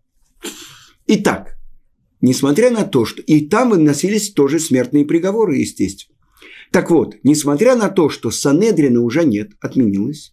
Итак, 1.07 1.57
несмотря 2.23 2.71
на 2.71 2.85
то, 2.85 3.05
что 3.05 3.21
и 3.21 3.47
там 3.47 3.71
выносились 3.71 4.33
тоже 4.33 4.59
смертные 4.59 5.05
приговоры, 5.05 5.59
естественно. 5.59 6.17
Так 6.71 6.91
вот, 6.91 7.17
несмотря 7.23 7.77
на 7.77 7.91
то, 7.91 8.09
что 8.09 8.31
Санедрина 8.31 9.03
уже 9.03 9.25
нет, 9.25 9.51
отменилось, 9.61 10.33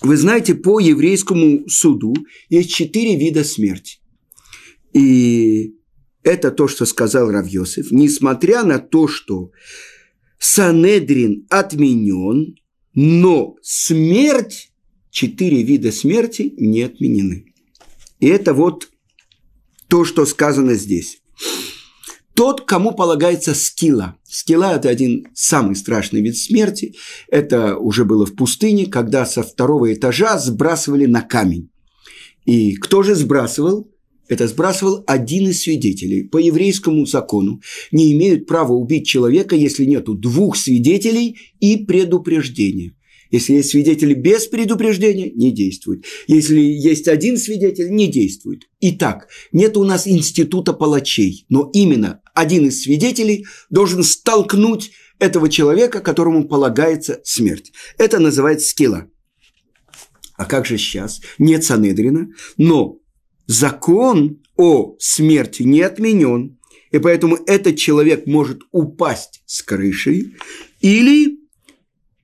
вы 0.00 0.16
знаете, 0.16 0.54
по 0.54 0.78
еврейскому 0.78 1.68
суду 1.68 2.14
есть 2.48 2.72
четыре 2.72 3.16
вида 3.16 3.42
смерти. 3.42 3.98
И 4.92 5.74
это 6.22 6.52
то, 6.52 6.68
что 6.68 6.86
сказал 6.86 7.30
Равьосиф. 7.30 7.90
Несмотря 7.90 8.62
на 8.62 8.78
то, 8.78 9.08
что 9.08 9.50
Санедрин 10.38 11.46
отменен, 11.50 12.54
но 12.94 13.56
смерть, 13.62 14.70
четыре 15.10 15.64
вида 15.64 15.90
смерти 15.90 16.54
не 16.56 16.82
отменены. 16.82 17.52
И 18.20 18.28
это 18.28 18.54
вот 18.54 18.90
то, 19.88 20.04
что 20.04 20.26
сказано 20.26 20.74
здесь. 20.74 21.20
Тот, 22.34 22.60
кому 22.60 22.92
полагается 22.92 23.52
скилла. 23.52 24.16
Скилла– 24.22 24.74
это 24.76 24.88
один 24.88 25.26
самый 25.34 25.74
страшный 25.74 26.20
вид 26.20 26.36
смерти. 26.36 26.94
Это 27.28 27.76
уже 27.76 28.04
было 28.04 28.26
в 28.26 28.36
пустыне, 28.36 28.86
когда 28.86 29.26
со 29.26 29.42
второго 29.42 29.92
этажа 29.92 30.38
сбрасывали 30.38 31.06
на 31.06 31.22
камень. 31.22 31.70
И 32.44 32.76
кто 32.76 33.02
же 33.02 33.16
сбрасывал? 33.16 33.90
Это 34.28 34.46
сбрасывал 34.46 35.02
один 35.06 35.48
из 35.48 35.62
свидетелей. 35.62 36.28
По 36.28 36.38
еврейскому 36.38 37.06
закону 37.06 37.60
не 37.90 38.12
имеют 38.12 38.46
права 38.46 38.72
убить 38.72 39.06
человека, 39.06 39.56
если 39.56 39.84
нету 39.84 40.14
двух 40.14 40.56
свидетелей 40.56 41.38
и 41.58 41.78
предупреждения. 41.78 42.92
Если 43.30 43.54
есть 43.54 43.70
свидетели 43.70 44.14
без 44.14 44.46
предупреждения, 44.46 45.30
не 45.30 45.50
действует. 45.50 46.04
Если 46.26 46.60
есть 46.60 47.08
один 47.08 47.36
свидетель, 47.36 47.90
не 47.90 48.06
действует. 48.06 48.62
Итак, 48.80 49.28
нет 49.52 49.76
у 49.76 49.84
нас 49.84 50.06
института 50.06 50.72
палачей, 50.72 51.44
но 51.48 51.70
именно 51.72 52.22
один 52.34 52.66
из 52.68 52.82
свидетелей 52.82 53.46
должен 53.70 54.02
столкнуть 54.02 54.92
этого 55.18 55.48
человека, 55.48 56.00
которому 56.00 56.48
полагается 56.48 57.20
смерть. 57.24 57.72
Это 57.98 58.18
называется 58.18 58.68
скилла. 58.68 59.10
А 60.36 60.44
как 60.44 60.66
же 60.66 60.78
сейчас? 60.78 61.20
Нет 61.38 61.64
Санедрина, 61.64 62.28
но 62.56 63.00
закон 63.46 64.40
о 64.56 64.96
смерти 65.00 65.64
не 65.64 65.82
отменен, 65.82 66.58
и 66.92 66.98
поэтому 66.98 67.36
этот 67.46 67.76
человек 67.76 68.26
может 68.26 68.60
упасть 68.70 69.42
с 69.46 69.62
крыши 69.62 70.32
или 70.80 71.38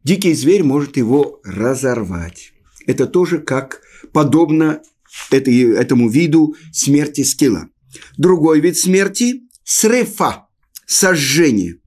дикий 0.04 0.34
зверь 0.34 0.62
может 0.62 0.96
его 0.96 1.40
разорвать. 1.44 2.52
Это 2.86 3.06
тоже 3.06 3.38
как 3.38 3.80
подобно 4.12 4.82
этой, 5.30 5.74
этому 5.74 6.08
виду 6.08 6.54
смерти 6.72 7.22
скилла. 7.22 7.68
Другой 8.16 8.60
вид 8.60 8.76
смерти– 8.76 9.42
срефа, 9.64 10.46
сожжение. 10.86 11.78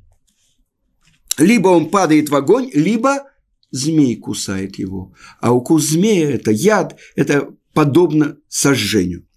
Либо 1.37 1.69
он 1.69 1.89
падает 1.89 2.29
в 2.29 2.35
огонь, 2.35 2.69
либо 2.73 3.29
змей 3.71 4.15
кусает 4.15 4.79
его. 4.79 5.13
А 5.39 5.53
укус 5.53 5.83
змея– 5.83 6.31
это 6.33 6.51
яд, 6.51 6.97
это 7.15 7.49
подобно 7.73 8.37
сожжению. 8.47 9.27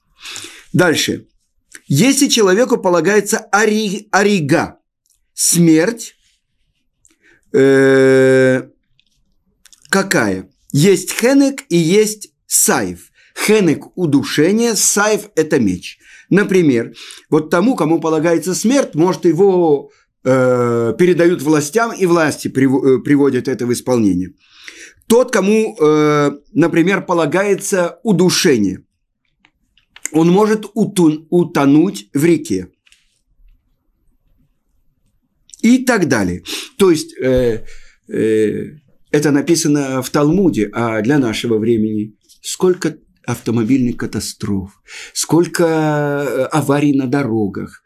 Дальше. 0.73 1.27
Если 1.87 2.29
человеку 2.29 2.79
полагается 2.79 3.38
ари, 3.38 4.09
арига, 4.12 4.79
смерть, 5.35 6.14
э, 7.53 8.70
какая? 9.90 10.48
Есть 10.72 11.12
хенек 11.12 11.64
и 11.68 11.76
есть 11.76 12.33
сайф. 12.46 13.11
Хенек– 13.37 13.87
удушение, 13.96 14.74
сайф– 14.74 15.31
это 15.37 15.59
меч. 15.61 15.98
Например, 16.31 16.94
вот 17.29 17.50
тому, 17.50 17.76
кому 17.76 18.00
полагается 18.00 18.55
смерть, 18.55 18.94
может, 18.94 19.24
его 19.24 19.90
э, 20.24 20.94
передают 20.98 21.42
властям, 21.42 21.92
и 21.92 22.07
власти 22.07 22.48
э, 22.48 22.50
приводят 22.50 23.48
это 23.48 23.66
в 23.66 23.72
исполнение. 23.72 24.35
Тот, 25.07 25.33
кому, 25.33 25.76
э, 25.81 26.31
например, 26.53 27.05
полагается 27.05 27.98
удушение, 28.05 28.85
он 30.12 30.29
может 30.31 30.66
утонуть 30.74 32.11
в 32.14 32.24
реке. 32.24 32.68
И 35.62 35.85
так 35.85 36.09
далее. 36.09 36.42
То 36.79 36.90
есть, 36.90 37.14
э, 37.20 37.64
э, 38.09 38.76
это 39.11 39.31
написано 39.31 40.03
в 40.03 40.11
Талмуде, 40.11 40.70
а 40.73 41.01
для 41.03 41.18
нашего 41.18 41.59
времени 41.59 42.14
сколько 42.42 42.96
автомобильных 43.27 43.96
катастроф, 43.96 44.83
сколько 45.12 45.64
э, 45.64 46.44
аварий 46.53 46.94
на 46.94 47.07
дорогах, 47.07 47.83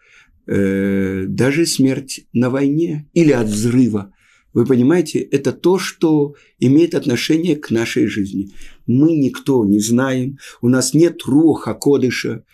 э, 0.46 1.24
даже 1.26 1.66
смерть 1.66 2.26
на 2.32 2.50
войне 2.50 3.08
или 3.14 3.32
от 3.32 3.48
взрыва. 3.48 4.12
Вы 4.52 4.66
понимаете, 4.66 5.18
это 5.18 5.52
то, 5.52 5.78
что 5.78 6.34
имеет 6.60 6.94
отношение 6.94 7.56
к 7.56 7.70
нашей 7.70 8.06
жизни. 8.06 8.52
Мы 8.86 9.16
никто 9.16 9.64
не 9.64 9.80
знаем, 9.80 10.38
у 10.62 10.68
нас 10.68 10.94
нет 10.94 11.22
руха 11.24 11.74
кодыша, 11.74 12.44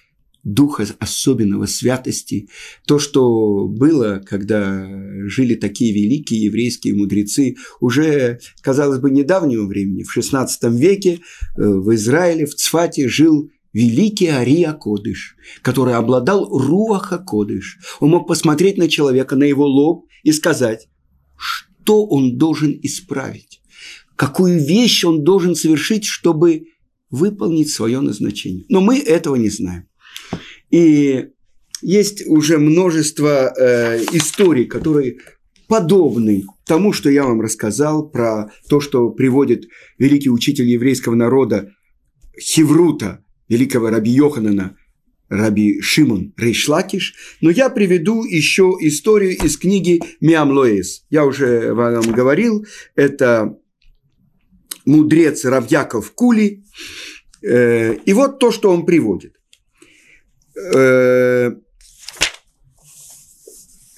духа 0.42 0.86
особенного 0.98 1.66
святости, 1.66 2.48
то, 2.86 2.98
что 2.98 3.66
было, 3.66 4.22
когда 4.24 4.88
жили 5.26 5.54
такие 5.54 5.92
великие 5.92 6.44
еврейские 6.44 6.94
мудрецы, 6.94 7.56
уже, 7.80 8.40
казалось 8.62 9.00
бы, 9.00 9.10
недавнего 9.10 9.66
времени, 9.66 10.02
в 10.02 10.16
XVI 10.16 10.48
веке 10.70 11.20
э, 11.56 11.62
в 11.62 11.94
Израиле, 11.94 12.46
в 12.46 12.54
Цфате 12.54 13.08
жил 13.08 13.50
великий 13.72 14.26
Ария 14.26 14.72
Кодыш, 14.72 15.36
который 15.62 15.94
обладал 15.94 16.48
Руаха 16.48 17.18
Кодыш. 17.18 17.78
Он 18.00 18.10
мог 18.10 18.26
посмотреть 18.26 18.78
на 18.78 18.88
человека, 18.88 19.36
на 19.36 19.44
его 19.44 19.66
лоб 19.66 20.06
и 20.22 20.32
сказать, 20.32 20.88
что 21.36 22.04
он 22.06 22.36
должен 22.36 22.78
исправить, 22.82 23.62
какую 24.16 24.64
вещь 24.64 25.04
он 25.04 25.22
должен 25.22 25.54
совершить, 25.54 26.04
чтобы 26.04 26.66
выполнить 27.10 27.70
свое 27.70 28.00
назначение. 28.00 28.64
Но 28.68 28.80
мы 28.80 28.98
этого 28.98 29.36
не 29.36 29.50
знаем. 29.50 29.89
И 30.70 31.26
есть 31.82 32.26
уже 32.26 32.58
множество 32.58 33.52
э, 33.56 34.04
историй, 34.12 34.66
которые 34.66 35.18
подобны 35.66 36.44
тому, 36.66 36.92
что 36.92 37.10
я 37.10 37.24
вам 37.24 37.40
рассказал 37.40 38.08
про 38.08 38.50
то, 38.68 38.80
что 38.80 39.10
приводит 39.10 39.66
великий 39.98 40.30
учитель 40.30 40.66
еврейского 40.66 41.14
народа 41.14 41.72
Хеврута, 42.38 43.24
великого 43.48 43.90
раби 43.90 44.10
Йоханана, 44.10 44.76
раби 45.28 45.80
Шимон 45.80 46.34
Рейшлакиш, 46.36 47.14
но 47.40 47.50
я 47.50 47.70
приведу 47.70 48.24
еще 48.24 48.76
историю 48.80 49.36
из 49.36 49.56
книги 49.56 50.00
Миам 50.20 50.50
Лоэс. 50.50 51.04
Я 51.08 51.24
уже 51.24 51.72
вам 51.72 52.02
говорил, 52.12 52.66
это 52.96 53.56
мудрец 54.84 55.44
Равьяков 55.44 56.12
Кули. 56.12 56.64
Э, 57.42 57.94
и 57.94 58.12
вот 58.12 58.38
то, 58.38 58.50
что 58.50 58.70
он 58.70 58.84
приводит. 58.84 59.39
Э, 60.74 61.52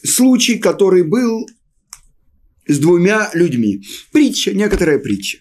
случай, 0.05 0.59
который 0.59 1.03
был 1.03 1.47
с 2.67 2.79
двумя 2.79 3.31
людьми. 3.35 3.83
Притча, 4.13 4.53
некоторая 4.53 4.99
притча. 4.99 5.39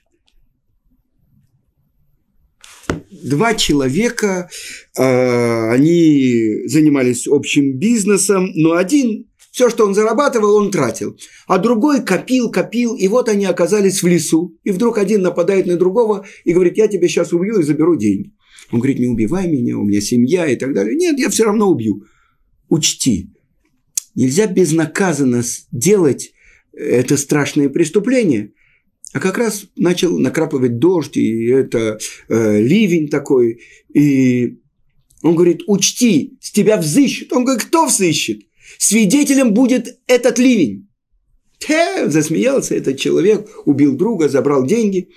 Два 3.11 3.53
человека, 3.53 4.49
э, 4.97 5.69
они 5.71 6.67
занимались 6.67 7.27
общим 7.27 7.77
бизнесом, 7.77 8.51
но 8.55 8.73
один 8.73 9.27
все, 9.51 9.69
что 9.69 9.85
он 9.85 9.93
зарабатывал, 9.93 10.55
он 10.55 10.71
тратил. 10.71 11.17
А 11.45 11.57
другой 11.57 12.03
копил, 12.03 12.49
копил, 12.49 12.95
и 12.95 13.07
вот 13.07 13.27
они 13.29 13.45
оказались 13.45 14.01
в 14.01 14.07
лесу. 14.07 14.57
И 14.63 14.71
вдруг 14.71 14.97
один 14.97 15.21
нападает 15.21 15.67
на 15.67 15.75
другого 15.75 16.25
и 16.45 16.53
говорит, 16.53 16.77
я 16.77 16.87
тебя 16.87 17.07
сейчас 17.07 17.33
убью 17.33 17.59
и 17.59 17.63
заберу 17.63 17.95
деньги. 17.97 18.31
Он 18.71 18.79
говорит, 18.79 18.99
не 18.99 19.07
убивай 19.07 19.47
меня, 19.47 19.77
у 19.77 19.83
меня 19.83 20.01
семья 20.01 20.47
и 20.47 20.55
так 20.55 20.73
далее. 20.73 20.95
Нет, 20.95 21.19
я 21.19 21.29
все 21.29 21.43
равно 21.43 21.69
убью. 21.69 22.05
Учти, 22.69 23.31
нельзя 24.15 24.47
безнаказанно 24.47 25.43
делать 25.71 26.33
это 26.73 27.17
страшное 27.17 27.69
преступление. 27.69 28.53
А 29.13 29.19
как 29.19 29.37
раз 29.37 29.65
начал 29.75 30.17
накрапывать 30.17 30.79
дождь, 30.79 31.17
и 31.17 31.47
это 31.47 31.99
э, 32.29 32.61
ливень 32.61 33.09
такой. 33.09 33.59
И 33.93 34.59
он 35.21 35.35
говорит, 35.35 35.63
учти, 35.67 36.37
с 36.39 36.51
тебя 36.51 36.77
взыщут. 36.77 37.33
Он 37.33 37.43
говорит, 37.43 37.65
кто 37.65 37.87
взыщет? 37.87 38.43
Свидетелем 38.77 39.53
будет 39.53 39.99
этот 40.07 40.39
ливень. 40.39 40.87
Те, 41.59 42.09
засмеялся 42.09 42.73
этот 42.73 42.97
человек, 42.97 43.47
убил 43.65 43.95
друга, 43.95 44.29
забрал 44.29 44.65
деньги. 44.65 45.09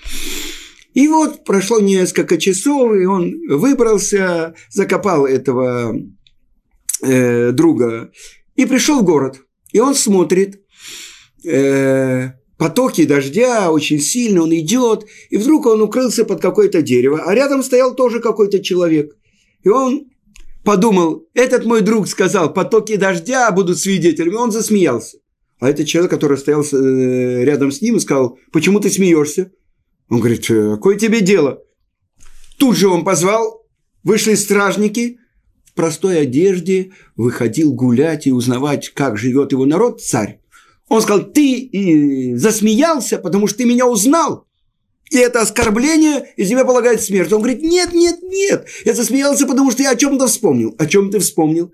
И 0.94 1.08
вот 1.08 1.44
прошло 1.44 1.80
несколько 1.80 2.38
часов, 2.38 2.94
и 2.94 3.04
он 3.04 3.34
выбрался, 3.48 4.54
закопал 4.70 5.26
этого 5.26 5.96
э, 7.02 7.50
друга 7.50 8.12
и 8.54 8.64
пришел 8.64 9.00
в 9.00 9.04
город. 9.04 9.40
И 9.72 9.80
он 9.80 9.96
смотрит, 9.96 10.62
э, 11.44 12.30
потоки 12.56 13.04
дождя 13.04 13.72
очень 13.72 13.98
сильно, 13.98 14.42
он 14.42 14.54
идет, 14.54 15.04
и 15.30 15.36
вдруг 15.36 15.66
он 15.66 15.82
укрылся 15.82 16.24
под 16.24 16.40
какое-то 16.40 16.80
дерево, 16.80 17.24
а 17.26 17.34
рядом 17.34 17.64
стоял 17.64 17.96
тоже 17.96 18.20
какой-то 18.20 18.62
человек. 18.62 19.16
И 19.64 19.68
он 19.68 20.04
подумал, 20.64 21.26
этот 21.34 21.64
мой 21.64 21.80
друг 21.80 22.06
сказал, 22.06 22.52
потоки 22.52 22.94
дождя 22.94 23.50
будут 23.50 23.80
свидетелями, 23.80 24.36
он 24.36 24.52
засмеялся. 24.52 25.18
А 25.58 25.70
этот 25.70 25.88
человек, 25.88 26.12
который 26.12 26.38
стоял 26.38 26.62
э, 26.62 27.44
рядом 27.44 27.72
с 27.72 27.82
ним, 27.82 27.98
сказал, 27.98 28.38
почему 28.52 28.78
ты 28.78 28.90
смеешься? 28.90 29.50
Он 30.08 30.18
говорит, 30.20 30.48
«Э, 30.50 30.74
какое 30.74 30.96
тебе 30.96 31.20
дело? 31.20 31.62
Тут 32.58 32.76
же 32.76 32.88
он 32.88 33.04
позвал, 33.04 33.66
вышли 34.02 34.34
стражники, 34.34 35.18
в 35.64 35.74
простой 35.74 36.20
одежде 36.20 36.92
выходил 37.16 37.72
гулять 37.72 38.26
и 38.26 38.32
узнавать, 38.32 38.90
как 38.90 39.18
живет 39.18 39.52
его 39.52 39.66
народ, 39.66 40.00
царь. 40.00 40.40
Он 40.88 41.00
сказал, 41.02 41.24
ты 41.24 42.34
засмеялся, 42.36 43.18
потому 43.18 43.46
что 43.48 43.58
ты 43.58 43.64
меня 43.64 43.86
узнал 43.86 44.46
и 45.10 45.18
это 45.18 45.40
оскорбление, 45.40 46.32
и 46.36 46.44
тебе 46.44 46.64
полагает 46.64 47.00
смерть. 47.00 47.32
Он 47.32 47.40
говорит, 47.40 47.62
нет, 47.62 47.92
нет, 47.92 48.22
нет, 48.22 48.66
я 48.84 48.94
засмеялся, 48.94 49.46
потому 49.46 49.70
что 49.70 49.82
я 49.82 49.90
о 49.90 49.96
чем-то 49.96 50.26
вспомнил. 50.26 50.74
О 50.78 50.86
чем 50.86 51.10
ты 51.10 51.18
вспомнил? 51.20 51.72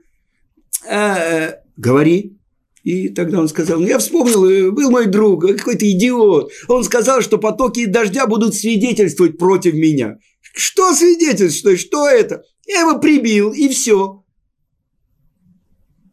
А, 0.89 1.55
говори. 1.77 2.39
И 2.83 3.09
тогда 3.09 3.41
он 3.41 3.49
сказал, 3.49 3.79
ну 3.81 3.87
я 3.87 3.99
вспомнил, 3.99 4.45
э, 4.47 4.71
был 4.71 4.91
мой 4.91 5.07
друг, 5.07 5.47
какой-то 5.47 5.91
идиот. 5.91 6.51
Он 6.69 6.83
сказал, 6.85 7.21
что 7.21 7.39
потоки 7.39 7.85
дождя 7.87 8.27
будут 8.27 8.55
свидетельствовать 8.55 9.37
против 9.37 9.75
меня. 9.75 10.19
Что 10.55 10.95
свидетельствует? 10.95 11.79
Что 11.79 12.09
это? 12.09 12.43
Я 12.67 12.81
его 12.81 12.99
прибил, 12.99 13.53
и 13.53 13.69
все. 13.69 14.25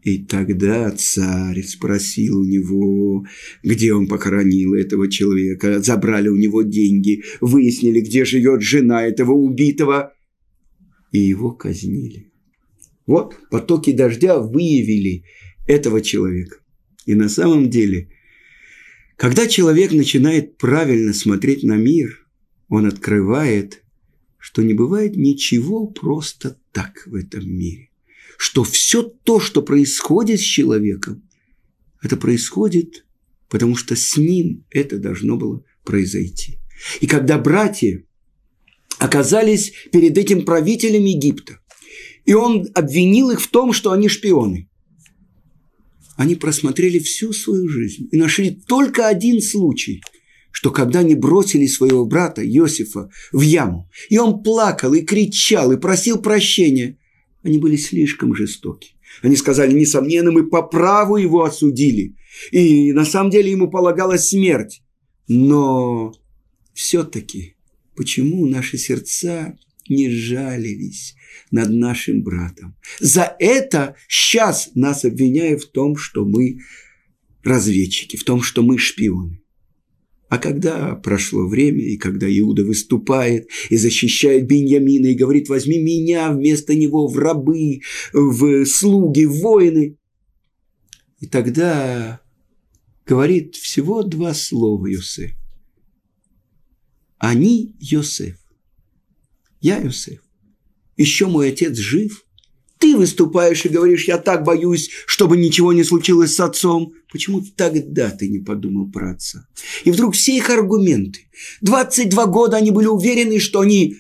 И 0.03 0.19
тогда 0.19 0.91
царь 0.91 1.62
спросил 1.63 2.39
у 2.39 2.45
него, 2.45 3.25
где 3.63 3.93
он 3.93 4.08
похоронил 4.08 4.73
этого 4.73 5.10
человека, 5.10 5.82
забрали 5.82 6.30
у 6.30 6.36
него 6.36 6.62
деньги, 6.62 7.23
выяснили, 7.41 7.99
где 8.01 8.23
живет 8.23 8.62
жена 8.62 9.06
этого 9.06 9.34
убитого, 9.34 10.13
и 11.12 11.19
его 11.19 11.51
казнили. 11.51 12.32
Вот 13.06 13.36
потоки 13.51 13.91
дождя 13.91 14.39
выявили 14.39 15.23
этого 15.67 16.01
человека. 16.01 16.58
И 17.06 17.15
на 17.15 17.30
самом 17.30 17.69
деле, 17.69 18.10
когда 19.15 19.47
человек 19.47 19.91
начинает 19.91 20.58
правильно 20.58 21.13
смотреть 21.13 21.63
на 21.63 21.75
мир, 21.75 22.27
он 22.69 22.86
открывает, 22.86 23.84
что 24.38 24.62
не 24.62 24.73
бывает 24.73 25.15
ничего 25.15 25.88
просто 25.88 26.60
так 26.71 27.03
в 27.06 27.15
этом 27.15 27.49
мире 27.49 27.88
что 28.38 28.63
все 28.63 29.03
то, 29.03 29.39
что 29.39 29.62
происходит 29.62 30.39
с 30.39 30.43
человеком, 30.43 31.27
это 32.01 32.15
происходит, 32.15 33.06
потому 33.49 33.75
что 33.75 33.95
с 33.95 34.15
ним 34.15 34.63
это 34.69 34.97
должно 34.97 35.36
было 35.36 35.63
произойти. 35.84 36.60
И 37.01 37.08
когда 37.08 37.39
братья 37.39 38.03
оказались 38.99 39.73
перед 39.91 40.17
этим 40.17 40.45
правителем 40.45 41.06
Египта, 41.06 41.60
и 42.25 42.34
он 42.34 42.67
обвинил 42.75 43.32
их 43.32 43.41
в 43.41 43.49
том, 43.49 43.73
что 43.73 43.91
они 43.91 44.08
шпионы, 44.08 44.69
они 46.17 46.36
просмотрели 46.36 46.99
всю 46.99 47.32
свою 47.32 47.69
жизнь 47.69 48.10
и 48.12 48.17
нашли 48.17 48.51
только 48.51 49.08
один 49.08 49.41
случай, 49.41 50.03
что 50.51 50.71
когда 50.71 50.99
они 50.99 51.15
бросили 51.15 51.67
своего 51.67 52.06
брата 52.06 52.45
Иосифа 52.45 53.10
в 53.32 53.41
яму, 53.41 53.89
и 54.10 54.17
он 54.17 54.43
плакал 54.43 54.93
и 54.93 55.01
кричал 55.01 55.71
и 55.71 55.77
просил 55.77 56.21
прощения– 56.21 56.97
они 57.47 57.60
были 57.60 57.77
слишком 57.77 58.36
жестоки. 58.36 58.91
Они 59.21 59.38
сказали, 59.38 59.73
несомненно, 59.73 60.32
мы 60.32 60.49
по 60.49 60.62
праву 60.62 61.15
его 61.15 61.43
осудили. 61.43 62.15
И 62.51 62.91
на 62.91 63.06
самом 63.06 63.32
деле 63.32 63.51
ему 63.51 63.69
полагалась 63.69 64.30
смерть. 64.30 64.82
Но 65.30 66.13
все-таки 66.73 67.56
почему 67.95 68.45
наши 68.45 68.77
сердца 68.77 69.58
не 69.89 70.10
жалились 70.10 71.15
над 71.52 71.69
нашим 71.69 72.23
братом? 72.23 72.76
За 73.00 73.36
это 73.39 73.95
сейчас 74.08 74.71
нас 74.76 75.06
обвиняют 75.06 75.63
в 75.63 75.71
том, 75.71 75.95
что 75.95 76.26
мы 76.26 76.60
разведчики, 77.43 78.17
в 78.17 78.23
том, 78.23 78.41
что 78.41 78.63
мы 78.63 78.78
шпионы. 78.78 79.41
А 80.30 80.38
когда 80.39 80.95
прошло 80.95 81.47
время, 81.47 81.82
и 81.82 81.95
когда 81.95 82.28
Иуда 82.28 82.65
выступает 82.65 83.50
и 83.69 83.78
защищает 83.78 84.45
Беньямина 84.45 85.08
и 85.08 85.15
говорит, 85.15 85.47
возьми 85.47 85.82
меня 85.82 86.32
вместо 86.32 86.76
него 86.76 87.08
в 87.08 87.17
рабы, 87.17 87.80
в 88.12 88.65
слуги, 88.65 89.26
в 89.26 89.39
воины, 89.39 89.97
и 91.19 91.28
тогда 91.28 92.19
говорит 93.06 93.56
всего 93.56 94.04
два 94.04 94.34
слова 94.34 94.86
Йосеф. 94.86 95.32
Они 97.17 97.76
Йосеф. 97.80 98.38
Я 99.61 99.77
Йосеф. 99.77 100.21
Еще 100.95 101.27
мой 101.27 101.49
отец 101.49 101.77
жив– 101.77 102.23
ты 102.79 102.95
выступаешь 102.95 103.65
и 103.65 103.69
говоришь, 103.69 104.07
я 104.07 104.17
так 104.17 104.43
боюсь, 104.43 104.89
чтобы 105.07 105.37
ничего 105.37 105.73
не 105.73 105.83
случилось 105.83 106.35
с 106.35 106.39
отцом. 106.39 106.93
Почему 107.11 107.41
тогда 107.41 108.11
ты 108.11 108.27
не 108.27 108.39
подумал 108.39 108.91
про 108.91 109.11
отца? 109.11 109.47
И 109.83 109.91
вдруг 109.91 110.13
все 110.13 110.37
их 110.37 110.49
аргументы. 110.49 111.21
22 111.61 112.25
года 112.27 112.57
они 112.57 112.71
были 112.71 112.87
уверены, 112.87 113.39
что 113.39 113.61
они 113.61 113.97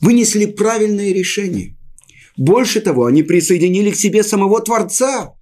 вынесли 0.00 0.46
правильное 0.46 1.12
решение. 1.12 1.76
Больше 2.36 2.80
того, 2.80 3.06
они 3.06 3.22
присоединили 3.22 3.90
к 3.90 3.96
себе 3.96 4.22
самого 4.22 4.60
Творца. 4.62 5.34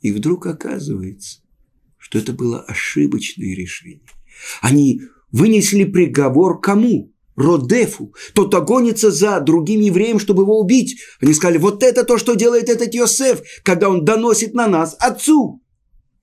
И 0.00 0.12
вдруг 0.12 0.46
оказывается, 0.46 1.40
что 1.96 2.18
это 2.18 2.32
было 2.32 2.60
ошибочное 2.60 3.56
решение. 3.56 4.02
Они 4.60 5.02
вынесли 5.32 5.84
приговор 5.84 6.60
кому? 6.60 7.12
Родефу. 7.38 8.14
Тот 8.34 8.52
гонится 8.66 9.12
за 9.12 9.40
другим 9.40 9.80
евреем, 9.80 10.18
чтобы 10.18 10.42
его 10.42 10.58
убить. 10.58 11.00
Они 11.20 11.32
сказали, 11.32 11.58
вот 11.58 11.84
это 11.84 12.04
то, 12.04 12.18
что 12.18 12.34
делает 12.34 12.68
этот 12.68 12.92
Йосеф, 12.92 13.42
когда 13.62 13.88
он 13.88 14.04
доносит 14.04 14.54
на 14.54 14.66
нас 14.66 14.96
отцу. 14.98 15.62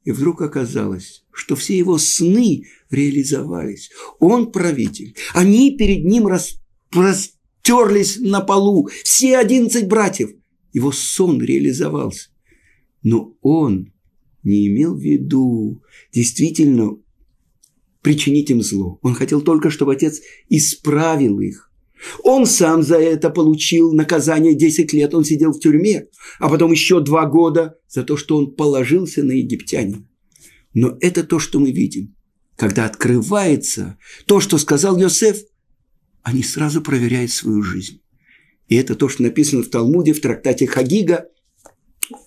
И 0.03 0.11
вдруг 0.11 0.41
оказалось, 0.41 1.23
что 1.31 1.55
все 1.55 1.77
его 1.77 1.97
сны 1.97 2.65
реализовались. 2.89 3.91
Он 4.19 4.51
правитель. 4.51 5.15
Они 5.33 5.75
перед 5.77 6.03
ним 6.03 6.27
рас... 6.27 6.59
растерлись 6.91 8.17
на 8.17 8.41
полу. 8.41 8.89
Все 9.03 9.37
одиннадцать 9.37 9.87
братьев. 9.87 10.31
Его 10.73 10.91
сон 10.91 11.41
реализовался. 11.41 12.29
Но 13.03 13.35
он 13.41 13.93
не 14.43 14.67
имел 14.67 14.95
в 14.95 14.99
виду 14.99 15.81
действительно 16.11 16.97
причинить 18.05 18.51
им 18.51 18.61
зло. 18.61 18.99
Он 19.01 19.15
хотел 19.15 19.41
только, 19.41 19.71
чтобы 19.71 19.93
отец 19.93 20.21
исправил 20.47 21.39
их. 21.39 21.71
Он 22.23 22.45
сам 22.45 22.83
за 22.83 22.97
это 22.97 23.31
получил 23.31 23.93
наказание 23.93 24.53
10 24.53 24.93
лет, 24.93 25.15
он 25.15 25.25
сидел 25.25 25.51
в 25.51 25.59
тюрьме, 25.59 26.05
а 26.37 26.47
потом 26.47 26.71
еще 26.71 26.99
два 26.99 27.25
года 27.25 27.79
за 27.87 28.03
то, 28.03 28.15
что 28.15 28.37
он 28.37 28.53
положился 28.53 29.23
на 29.23 29.31
египтянина. 29.31 30.07
Но 30.75 30.95
это 31.01 31.23
то, 31.23 31.39
что 31.39 31.59
мы 31.59 31.71
видим. 31.71 32.15
Когда 32.57 32.85
открывается 32.85 33.97
то, 34.27 34.39
что 34.39 34.59
сказал 34.59 34.99
Йосеф, 34.99 35.37
они 36.21 36.43
сразу 36.43 36.83
проверяют 36.83 37.31
свою 37.31 37.63
жизнь. 37.63 38.01
И 38.67 38.75
это 38.75 38.93
то, 38.93 39.09
что 39.09 39.23
написано 39.23 39.63
в 39.63 39.69
Талмуде, 39.69 40.13
в 40.13 40.21
трактате 40.21 40.67
Хагига, 40.67 41.25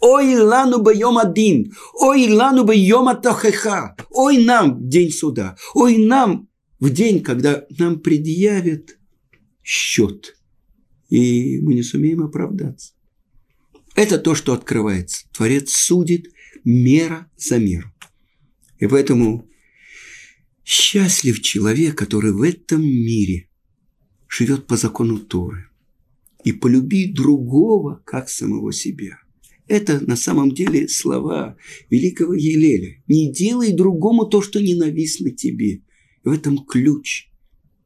Ой 0.01 0.37
лану 0.37 0.83
байом 0.83 1.19
один, 1.19 1.73
ой 1.95 2.29
лану 2.29 2.65
байом 2.65 3.09
атахеха, 3.09 3.97
ой 4.11 4.45
нам 4.45 4.79
в 4.79 4.89
день 4.89 5.11
суда, 5.11 5.57
ой 5.75 5.99
нам 5.99 6.49
в 6.81 6.91
день, 6.91 7.23
когда 7.23 7.65
нам 7.79 8.01
предъявят 8.01 8.99
счет, 9.63 10.37
и 11.09 11.61
мы 11.61 11.75
не 11.75 11.83
сумеем 11.83 12.23
оправдаться. 12.23 12.93
Это 13.95 14.19
то, 14.19 14.35
что 14.35 14.53
открывается. 14.53 15.27
Творец 15.33 15.73
судит 15.73 16.33
мера 16.65 17.29
за 17.37 17.59
меру. 17.59 17.93
И 18.79 18.87
поэтому 18.87 19.49
счастлив 20.65 21.41
человек, 21.41 21.99
который 21.99 22.33
в 22.33 22.43
этом 22.43 22.83
мире 22.83 23.49
живет 24.29 24.67
по 24.67 24.77
закону 24.77 25.19
Торы 25.19 25.69
и 26.45 26.53
полюби 26.53 27.13
другого, 27.13 28.01
как 28.05 28.29
самого 28.29 28.73
себя– 28.73 29.21
это 29.69 30.01
на 30.07 30.17
самом 30.17 30.53
деле 30.53 30.89
слова 30.89 31.57
великого 31.91 32.35
Елеля. 32.35 33.03
Не 33.07 33.33
делай 33.33 33.73
другому 33.73 34.27
то, 34.27 34.43
что 34.43 34.61
ненавистно 34.61 35.31
тебе. 35.31 35.83
В 36.25 36.31
этом 36.33 36.65
ключ. 36.65 37.29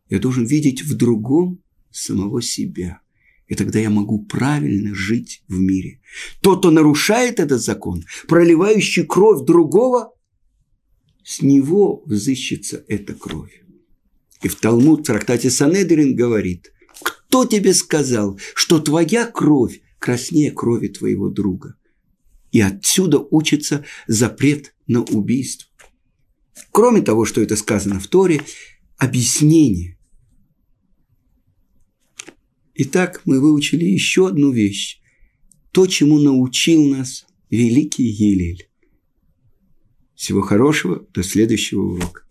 Я 0.09 0.19
должен 0.19 0.45
видеть 0.45 0.83
в 0.83 0.97
другом 0.97 1.63
самого 1.91 2.41
себя. 2.41 3.01
И 3.49 3.55
тогда 3.55 3.79
я 3.79 3.91
могу 3.91 4.25
правильно 4.25 4.95
жить 4.95 5.43
в 5.49 5.59
мире. 5.59 6.01
Тот, 6.41 6.61
кто 6.61 6.71
нарушает 6.71 7.39
этот 7.39 7.61
закон, 7.61 8.05
проливающий 8.27 9.05
кровь 9.05 9.45
другого, 9.45 10.15
с 11.23 11.43
него 11.43 12.03
взыщется 12.07 12.85
эта 12.89 13.15
кровь. 13.15 13.63
И 14.43 14.49
в 14.49 14.57
Талмуд, 14.57 15.01
в 15.01 15.05
трактате 15.05 15.51
Санедрин 15.51 16.17
говорит, 16.17 16.73
кто 17.03 17.45
тебе 17.45 17.75
сказал, 17.75 18.39
что 18.55 18.79
твоя 18.79 19.27
кровь 19.27 19.82
краснее 20.03 20.51
крови 20.51 20.89
твоего 20.89 21.29
друга. 21.31 21.77
И 22.51 22.61
отсюда 22.61 23.19
учится 23.19 23.85
запрет 24.09 24.75
на 24.89 25.03
убийство. 25.03 25.71
Кроме 26.73 27.03
того, 27.03 27.25
что 27.25 27.41
это 27.41 27.55
сказано 27.57 28.01
в 28.01 28.09
Торе, 28.09 28.43
объяснение. 28.99 29.97
Итак, 32.75 33.23
мы 33.27 33.41
выучили 33.41 33.85
еще 33.85 34.27
одну 34.27 34.51
вещь. 34.51 35.01
То, 35.71 35.87
чему 35.87 36.19
научил 36.19 36.85
нас 36.85 37.25
великий 37.49 38.05
Елель. 38.05 38.69
Всего 40.17 40.41
хорошего, 40.41 41.07
до 41.15 41.23
следующего 41.23 41.83
урока. 41.83 42.23